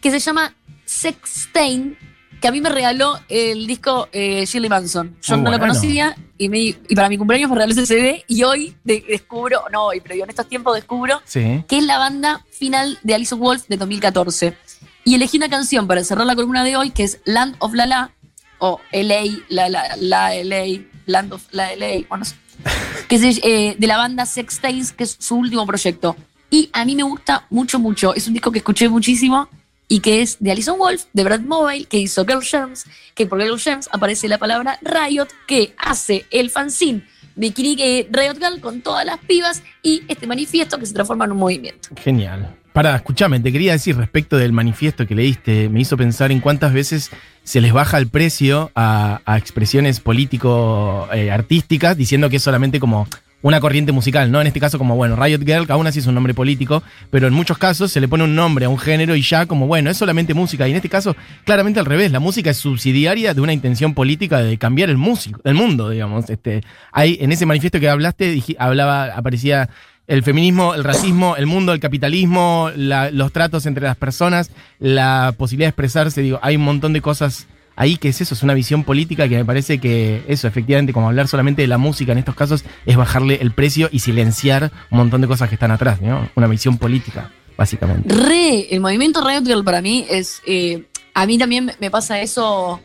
que 0.00 0.10
se 0.10 0.18
llama 0.18 0.54
Sextain, 0.84 1.96
que 2.44 2.48
a 2.48 2.52
mí 2.52 2.60
me 2.60 2.68
regaló 2.68 3.18
el 3.30 3.66
disco 3.66 4.06
eh, 4.12 4.44
Shirley 4.44 4.68
Manson. 4.68 5.16
Yo 5.22 5.36
Muy 5.36 5.44
no 5.44 5.50
lo 5.50 5.56
bueno. 5.56 5.72
conocía 5.72 6.14
y, 6.36 6.50
me- 6.50 6.58
y 6.58 6.94
para 6.94 7.08
mi 7.08 7.16
cumpleaños 7.16 7.48
me 7.48 7.56
regaló 7.56 7.72
ese 7.72 7.86
CD 7.86 8.22
y 8.28 8.42
hoy 8.42 8.76
de- 8.84 9.02
descubro, 9.08 9.62
no 9.72 9.84
hoy, 9.86 10.00
pero 10.02 10.14
yo 10.14 10.24
en 10.24 10.28
estos 10.28 10.46
tiempos 10.46 10.74
descubro 10.74 11.22
Sí. 11.24 11.64
que 11.66 11.78
es 11.78 11.84
la 11.84 11.96
banda 11.96 12.44
final 12.50 12.98
de 13.02 13.14
Alison 13.14 13.40
Wolf 13.40 13.66
de 13.68 13.78
2014. 13.78 14.58
Y 15.04 15.14
elegí 15.14 15.38
una 15.38 15.48
canción 15.48 15.86
para 15.86 16.04
cerrar 16.04 16.26
la 16.26 16.34
columna 16.34 16.62
de 16.64 16.76
hoy 16.76 16.90
que 16.90 17.04
es 17.04 17.20
Land 17.24 17.56
of 17.60 17.72
La 17.72 17.86
La, 17.86 18.10
o 18.58 18.78
LA, 18.92 19.22
La 19.48 19.70
La, 19.70 19.96
la 19.96 20.34
LA, 20.34 20.82
Land 21.06 21.32
of 21.32 21.46
La 21.50 21.74
LA, 21.74 22.04
bueno, 22.10 22.18
no 22.18 22.24
sé, 22.26 22.34
que 23.08 23.16
es 23.16 23.40
eh, 23.42 23.74
de 23.78 23.86
la 23.86 23.96
banda 23.96 24.26
Sextains, 24.26 24.92
que 24.92 25.04
es 25.04 25.16
su 25.18 25.36
último 25.36 25.64
proyecto. 25.64 26.14
Y 26.50 26.68
a 26.74 26.84
mí 26.84 26.94
me 26.94 27.04
gusta 27.04 27.46
mucho, 27.48 27.78
mucho. 27.78 28.14
Es 28.14 28.26
un 28.26 28.34
disco 28.34 28.52
que 28.52 28.58
escuché 28.58 28.90
muchísimo 28.90 29.48
y 29.88 30.00
que 30.00 30.22
es 30.22 30.38
de 30.40 30.50
Alison 30.50 30.78
Wolf, 30.78 31.04
de 31.12 31.24
Brad 31.24 31.40
Mobile, 31.40 31.84
que 31.86 31.98
hizo 31.98 32.24
Girl 32.24 32.42
Gems, 32.42 32.86
que 33.14 33.26
por 33.26 33.40
Girl 33.40 33.58
Gems 33.58 33.88
aparece 33.92 34.28
la 34.28 34.38
palabra 34.38 34.78
Riot, 34.82 35.28
que 35.46 35.74
hace 35.78 36.24
el 36.30 36.50
fanzine 36.50 37.04
eh, 37.36 38.08
Riot 38.10 38.36
Girl 38.38 38.60
con 38.60 38.80
todas 38.80 39.04
las 39.04 39.18
pibas 39.18 39.62
y 39.82 40.02
este 40.08 40.26
manifiesto 40.26 40.78
que 40.78 40.86
se 40.86 40.94
transforma 40.94 41.24
en 41.24 41.32
un 41.32 41.38
movimiento. 41.38 41.88
Genial. 41.96 42.54
Para, 42.72 42.96
escúchame, 42.96 43.38
te 43.38 43.52
quería 43.52 43.72
decir 43.72 43.96
respecto 43.96 44.36
del 44.36 44.52
manifiesto 44.52 45.06
que 45.06 45.14
leíste, 45.14 45.68
me 45.68 45.80
hizo 45.80 45.96
pensar 45.96 46.32
en 46.32 46.40
cuántas 46.40 46.72
veces 46.72 47.12
se 47.44 47.60
les 47.60 47.72
baja 47.72 47.98
el 47.98 48.08
precio 48.08 48.72
a, 48.74 49.20
expresiones 49.38 50.00
político-artísticas 50.00 51.96
diciendo 51.96 52.28
que 52.30 52.38
es 52.38 52.42
solamente 52.42 52.80
como 52.80 53.06
una 53.44 53.60
corriente 53.60 53.92
musical, 53.92 54.32
¿no? 54.32 54.40
En 54.40 54.46
este 54.46 54.58
caso 54.58 54.78
como, 54.78 54.96
bueno, 54.96 55.16
Riot 55.16 55.44
Girl, 55.44 55.66
que 55.66 55.72
aún 55.74 55.86
así 55.86 55.98
es 55.98 56.06
un 56.06 56.14
nombre 56.14 56.32
político, 56.32 56.82
pero 57.10 57.26
en 57.26 57.34
muchos 57.34 57.58
casos 57.58 57.92
se 57.92 58.00
le 58.00 58.08
pone 58.08 58.24
un 58.24 58.34
nombre 58.34 58.64
a 58.64 58.70
un 58.70 58.78
género 58.78 59.14
y 59.16 59.20
ya 59.20 59.44
como, 59.44 59.66
bueno, 59.66 59.90
es 59.90 59.98
solamente 59.98 60.32
música. 60.32 60.66
Y 60.66 60.70
en 60.70 60.76
este 60.76 60.88
caso, 60.88 61.14
claramente 61.44 61.78
al 61.78 61.84
revés, 61.84 62.10
la 62.10 62.20
música 62.20 62.48
es 62.48 62.56
subsidiaria 62.56 63.34
de 63.34 63.42
una 63.42 63.52
intención 63.52 63.92
política 63.92 64.38
de 64.42 64.56
cambiar 64.56 64.88
el 64.88 64.96
músico, 64.96 65.42
el 65.44 65.52
mundo, 65.52 65.90
digamos. 65.90 66.30
Este, 66.30 66.62
hay, 66.90 67.18
en 67.20 67.32
ese 67.32 67.44
manifiesto 67.44 67.78
que 67.80 67.90
hablaste, 67.90 68.34
dij- 68.34 68.56
hablaba, 68.58 69.04
aparecía 69.14 69.68
el 70.06 70.22
feminismo, 70.22 70.72
el 70.74 70.82
racismo, 70.82 71.36
el 71.36 71.44
mundo, 71.44 71.74
el 71.74 71.80
capitalismo, 71.80 72.70
la- 72.74 73.10
los 73.10 73.30
tratos 73.30 73.66
entre 73.66 73.84
las 73.84 73.96
personas, 73.96 74.50
la 74.78 75.34
posibilidad 75.36 75.66
de 75.66 75.70
expresarse, 75.70 76.22
digo, 76.22 76.38
hay 76.42 76.56
un 76.56 76.62
montón 76.62 76.94
de 76.94 77.02
cosas 77.02 77.46
ahí 77.76 77.96
que 77.96 78.08
es 78.08 78.20
eso, 78.20 78.34
es 78.34 78.42
una 78.42 78.54
visión 78.54 78.84
política 78.84 79.28
que 79.28 79.36
me 79.36 79.44
parece 79.44 79.78
que 79.78 80.22
eso, 80.28 80.46
efectivamente, 80.48 80.92
como 80.92 81.08
hablar 81.08 81.28
solamente 81.28 81.62
de 81.62 81.68
la 81.68 81.78
música 81.78 82.12
en 82.12 82.18
estos 82.18 82.34
casos, 82.34 82.64
es 82.86 82.96
bajarle 82.96 83.38
el 83.40 83.52
precio 83.52 83.88
y 83.90 84.00
silenciar 84.00 84.72
un 84.90 84.98
montón 84.98 85.20
de 85.20 85.26
cosas 85.26 85.48
que 85.48 85.54
están 85.54 85.70
atrás, 85.70 86.00
¿no? 86.00 86.28
Una 86.34 86.46
visión 86.46 86.78
política, 86.78 87.32
básicamente. 87.56 88.14
Re, 88.14 88.74
el 88.74 88.80
movimiento 88.80 89.26
Riot 89.26 89.62
para 89.64 89.80
mí 89.80 90.06
es. 90.08 90.40
eh, 90.46 90.84
a 91.14 91.26
mí 91.26 91.38
también 91.38 91.72
me 91.78 91.90
pasa 91.90 92.20
eso 92.20 92.80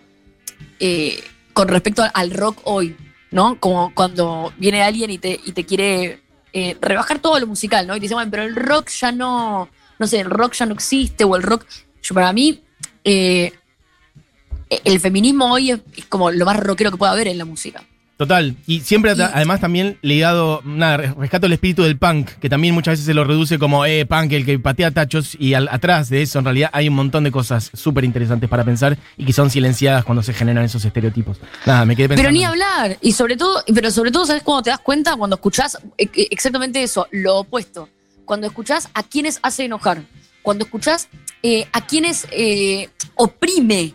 eh, 0.80 1.23
con 1.54 1.67
respecto 1.67 2.04
al 2.13 2.32
rock 2.32 2.62
hoy, 2.63 2.95
¿no? 3.32 3.60
Como 3.60 3.93
cuando 3.93 4.54
viene 4.58 4.84
alguien 4.84 5.10
y 5.10 5.17
te, 5.17 5.39
y 5.43 5.52
te 5.52 5.65
quiere 5.65 6.21
eh, 6.54 6.78
rebajar 6.80 7.19
todo 7.19 7.39
lo 7.39 7.47
musical, 7.47 7.88
¿no? 7.88 7.95
Y 7.95 7.99
te 7.99 8.04
dice, 8.04 8.13
bueno, 8.13 8.30
pero 8.32 8.43
el 8.43 8.56
rock 8.56 8.89
ya 8.89 9.12
no. 9.12 9.69
No 9.97 10.08
sé, 10.08 10.21
el 10.21 10.30
rock 10.30 10.54
ya 10.54 10.65
no 10.65 10.73
existe, 10.75 11.25
o 11.25 11.36
el 11.36 11.43
rock. 11.43 11.65
Yo, 12.02 12.15
para 12.15 12.32
mí, 12.32 12.63
el 14.69 14.99
feminismo 14.99 15.51
hoy 15.51 15.71
es, 15.71 15.79
es 15.97 16.05
como 16.05 16.32
lo 16.32 16.45
más 16.45 16.58
rockero 16.60 16.91
que 16.91 16.97
puede 16.97 17.12
haber 17.12 17.27
en 17.27 17.38
la 17.38 17.45
música. 17.45 17.84
Total, 18.17 18.58
y 18.67 18.82
siempre 18.82 19.13
Y- 19.15 19.21
además 19.21 19.62
también 19.62 19.97
ligado, 20.01 20.62
nada, 20.65 20.97
res- 20.97 21.15
rescato 21.15 21.45
el 21.45 21.53
espíritu 21.53 21.84
del 21.84 21.97
punk, 21.97 22.27
que 22.41 22.49
también 22.49 22.73
muchas 22.73 22.91
veces 22.93 23.05
se 23.05 23.13
lo 23.13 23.23
reduce 23.23 23.58
como, 23.58 23.86
eh, 23.86 24.05
punk, 24.05 24.34
el 24.34 24.45
que 24.45 24.60
patea 24.60 24.91
tachos, 24.91 25.38
y 25.39 25.53
al- 25.53 25.69
atrás 25.71 26.10
de 26.10 26.21
eso 26.21 26.38
en 26.39 26.43
realidad 26.43 26.69
hay 26.73 26.89
un 26.89 26.95
montón 26.95 27.23
de 27.23 27.32
cosas 27.32 27.71
súper 27.73 28.03
interesantes 28.03 28.49
para 28.49 28.65
pensar 28.65 28.97
y 29.15 29.23
que 29.23 29.32
son 29.32 29.49
silenciadas 29.49 30.03
cuando 30.03 30.21
se 30.21 30.34
generan 30.34 30.65
esos 30.65 30.84
estereotipos. 30.84 31.38
Nada, 31.65 31.86
me 31.86 31.95
quedé 31.95 32.10
pensando. 32.10 32.27
Pero 32.27 32.38
ni 32.38 32.43
hablar. 32.43 32.97
Y 32.99 33.13
sobre 33.13 33.38
todo, 33.38 33.63
pero 33.73 33.89
sobre 33.89 34.12
todo, 34.12 34.25
¿sabes 34.25 34.43
cuando 34.43 34.63
te 34.63 34.69
das 34.71 34.79
cuenta? 34.79 35.15
Cuando 35.15 35.38
escuchás 35.38 35.77
eh, 35.97 36.10
eh, 36.13 36.27
exactamente 36.29 36.84
eso, 36.84 37.08
lo 37.12 37.38
opuesto. 37.38 37.88
Cuando 38.25 38.47
escuchás 38.47 38.89
a 38.95 39.03
quienes 39.03 39.39
hace 39.43 39.63
enojar. 39.63 40.03
Cuando 40.41 40.65
escuchás 40.65 41.08
eh, 41.41 41.67
a 41.71 41.86
quienes 41.88 42.27
eh, 42.32 42.89
oprime. 43.15 43.93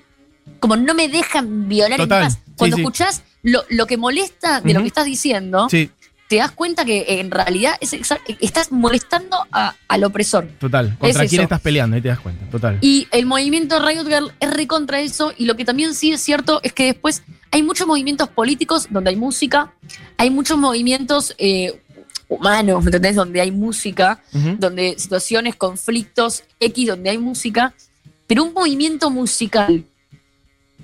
Como 0.64 0.76
no 0.76 0.94
me 0.94 1.08
dejan 1.08 1.68
violar 1.68 1.98
Total, 1.98 2.22
en 2.22 2.28
paz. 2.30 2.38
Cuando 2.56 2.76
sí. 2.76 2.82
escuchás 2.82 3.22
lo, 3.42 3.64
lo 3.68 3.86
que 3.86 3.98
molesta 3.98 4.62
de 4.62 4.72
lo 4.72 4.80
que 4.80 4.86
estás 4.86 5.04
diciendo, 5.04 5.68
te 5.68 6.36
das 6.36 6.52
cuenta 6.52 6.86
que 6.86 7.04
en 7.20 7.30
realidad 7.30 7.74
es 7.82 7.92
estás 8.40 8.72
molestando 8.72 9.36
a- 9.52 9.74
al 9.88 10.04
opresor. 10.04 10.48
total. 10.58 10.96
¿Contra 10.98 11.24
Es 11.24 11.28
quién 11.28 11.40
eso. 11.40 11.42
estás 11.42 11.60
peleando? 11.60 11.96
Ahí 11.96 12.00
te 12.00 12.08
das 12.08 12.18
cuenta, 12.18 12.48
total. 12.48 12.78
Y 12.80 13.06
el 13.10 13.26
movimiento 13.26 13.78
Riot 13.86 14.06
Girl 14.06 14.32
es 14.40 14.50
recontra 14.54 15.02
eso. 15.02 15.34
Y 15.36 15.44
lo 15.44 15.54
que 15.54 15.66
también 15.66 15.94
sí 15.94 16.12
es 16.12 16.22
cierto 16.22 16.60
es 16.62 16.72
que 16.72 16.86
después 16.86 17.22
hay 17.50 17.62
muchos 17.62 17.86
movimientos 17.86 18.30
políticos 18.30 18.86
donde 18.88 19.10
hay 19.10 19.16
música, 19.16 19.74
hay 20.16 20.30
muchos 20.30 20.56
movimientos 20.56 21.34
eh, 21.36 21.78
humanos, 22.26 22.82
¿me 22.82 22.88
entendés? 22.88 23.16
Donde 23.16 23.42
hay 23.42 23.50
música, 23.50 24.22
Ujú. 24.32 24.56
donde 24.58 24.94
situaciones, 24.98 25.56
conflictos 25.56 26.42
X, 26.58 26.86
donde 26.88 27.10
hay 27.10 27.18
música. 27.18 27.74
Pero 28.26 28.44
un 28.44 28.54
movimiento 28.54 29.10
musical 29.10 29.84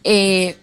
eh, 0.04 0.56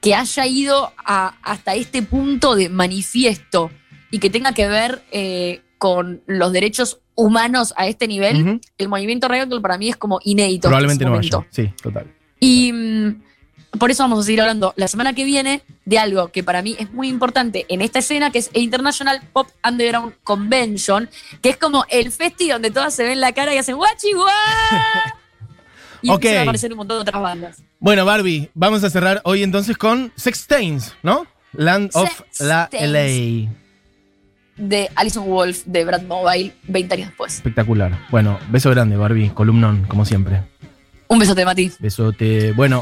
que 0.00 0.14
haya 0.14 0.46
ido 0.46 0.92
a- 1.04 1.34
hasta 1.42 1.74
este 1.74 2.02
punto 2.02 2.54
de 2.54 2.68
manifiesto 2.68 3.70
y 4.10 4.18
que 4.18 4.30
tenga 4.30 4.52
que 4.52 4.68
ver 4.68 5.02
eh, 5.10 5.60
con 5.78 6.22
los 6.26 6.52
derechos 6.52 6.98
humanos 7.14 7.74
a 7.76 7.86
este 7.88 8.06
nivel, 8.06 8.60
el 8.78 8.88
movimiento 8.88 9.28
Girl 9.28 9.60
para 9.60 9.76
mí 9.78 9.88
es 9.88 9.96
como 9.96 10.20
inédito. 10.24 10.68
en 10.68 10.70
Probablemente 10.70 11.04
su 11.04 11.10
no 11.10 11.16
vaya. 11.16 11.46
Sí, 11.50 11.72
total. 11.82 12.06
Y 12.40 12.72
mm, 12.72 13.22
por 13.78 13.90
eso 13.90 14.04
vamos 14.04 14.20
a 14.20 14.22
seguir 14.22 14.40
hablando 14.40 14.72
la 14.76 14.86
semana 14.86 15.12
que 15.12 15.24
viene 15.24 15.62
de 15.84 15.98
algo 15.98 16.28
que 16.28 16.42
para 16.44 16.62
mí 16.62 16.76
es 16.78 16.92
muy 16.92 17.08
importante 17.08 17.66
en 17.68 17.82
esta 17.82 17.98
escena, 17.98 18.30
que 18.30 18.38
es 18.38 18.50
el 18.54 18.62
International 18.62 19.20
Pop 19.32 19.48
Underground 19.68 20.14
Convention, 20.22 21.10
que 21.42 21.48
es 21.50 21.56
como 21.56 21.84
el 21.90 22.12
festi 22.12 22.48
donde 22.50 22.70
todas 22.70 22.94
se 22.94 23.02
ven 23.02 23.20
la 23.20 23.32
cara 23.32 23.52
y 23.52 23.58
hacen 23.58 23.76
guachi 23.76 24.12
guá. 24.12 24.32
Y 26.02 26.10
Ok. 26.10 26.14
empiezan 26.16 26.38
a 26.38 26.42
aparecer 26.42 26.72
un 26.72 26.78
montón 26.78 26.98
de 26.98 27.02
otras 27.02 27.22
bandas. 27.22 27.62
Bueno, 27.80 28.04
Barbie, 28.04 28.50
vamos 28.54 28.84
a 28.84 28.90
cerrar 28.90 29.20
hoy 29.24 29.42
entonces 29.42 29.76
con 29.76 30.12
Sextains, 30.16 30.94
¿no? 31.02 31.26
Land 31.52 31.90
of 31.94 32.22
la. 32.40 32.68
LA. 32.72 33.50
De 34.56 34.90
Alison 34.96 35.24
Wolf 35.26 35.62
de 35.66 35.84
Brad 35.84 36.02
Mobile 36.02 36.52
20 36.64 36.94
años 36.94 37.08
después. 37.08 37.34
Espectacular. 37.34 37.96
Bueno, 38.10 38.38
beso 38.50 38.70
grande, 38.70 38.96
Barbie, 38.96 39.30
columnón, 39.30 39.84
como 39.86 40.04
siempre. 40.04 40.42
Un 41.06 41.18
besote, 41.18 41.44
Mati. 41.44 41.70
Besote. 41.78 42.52
Bueno, 42.52 42.76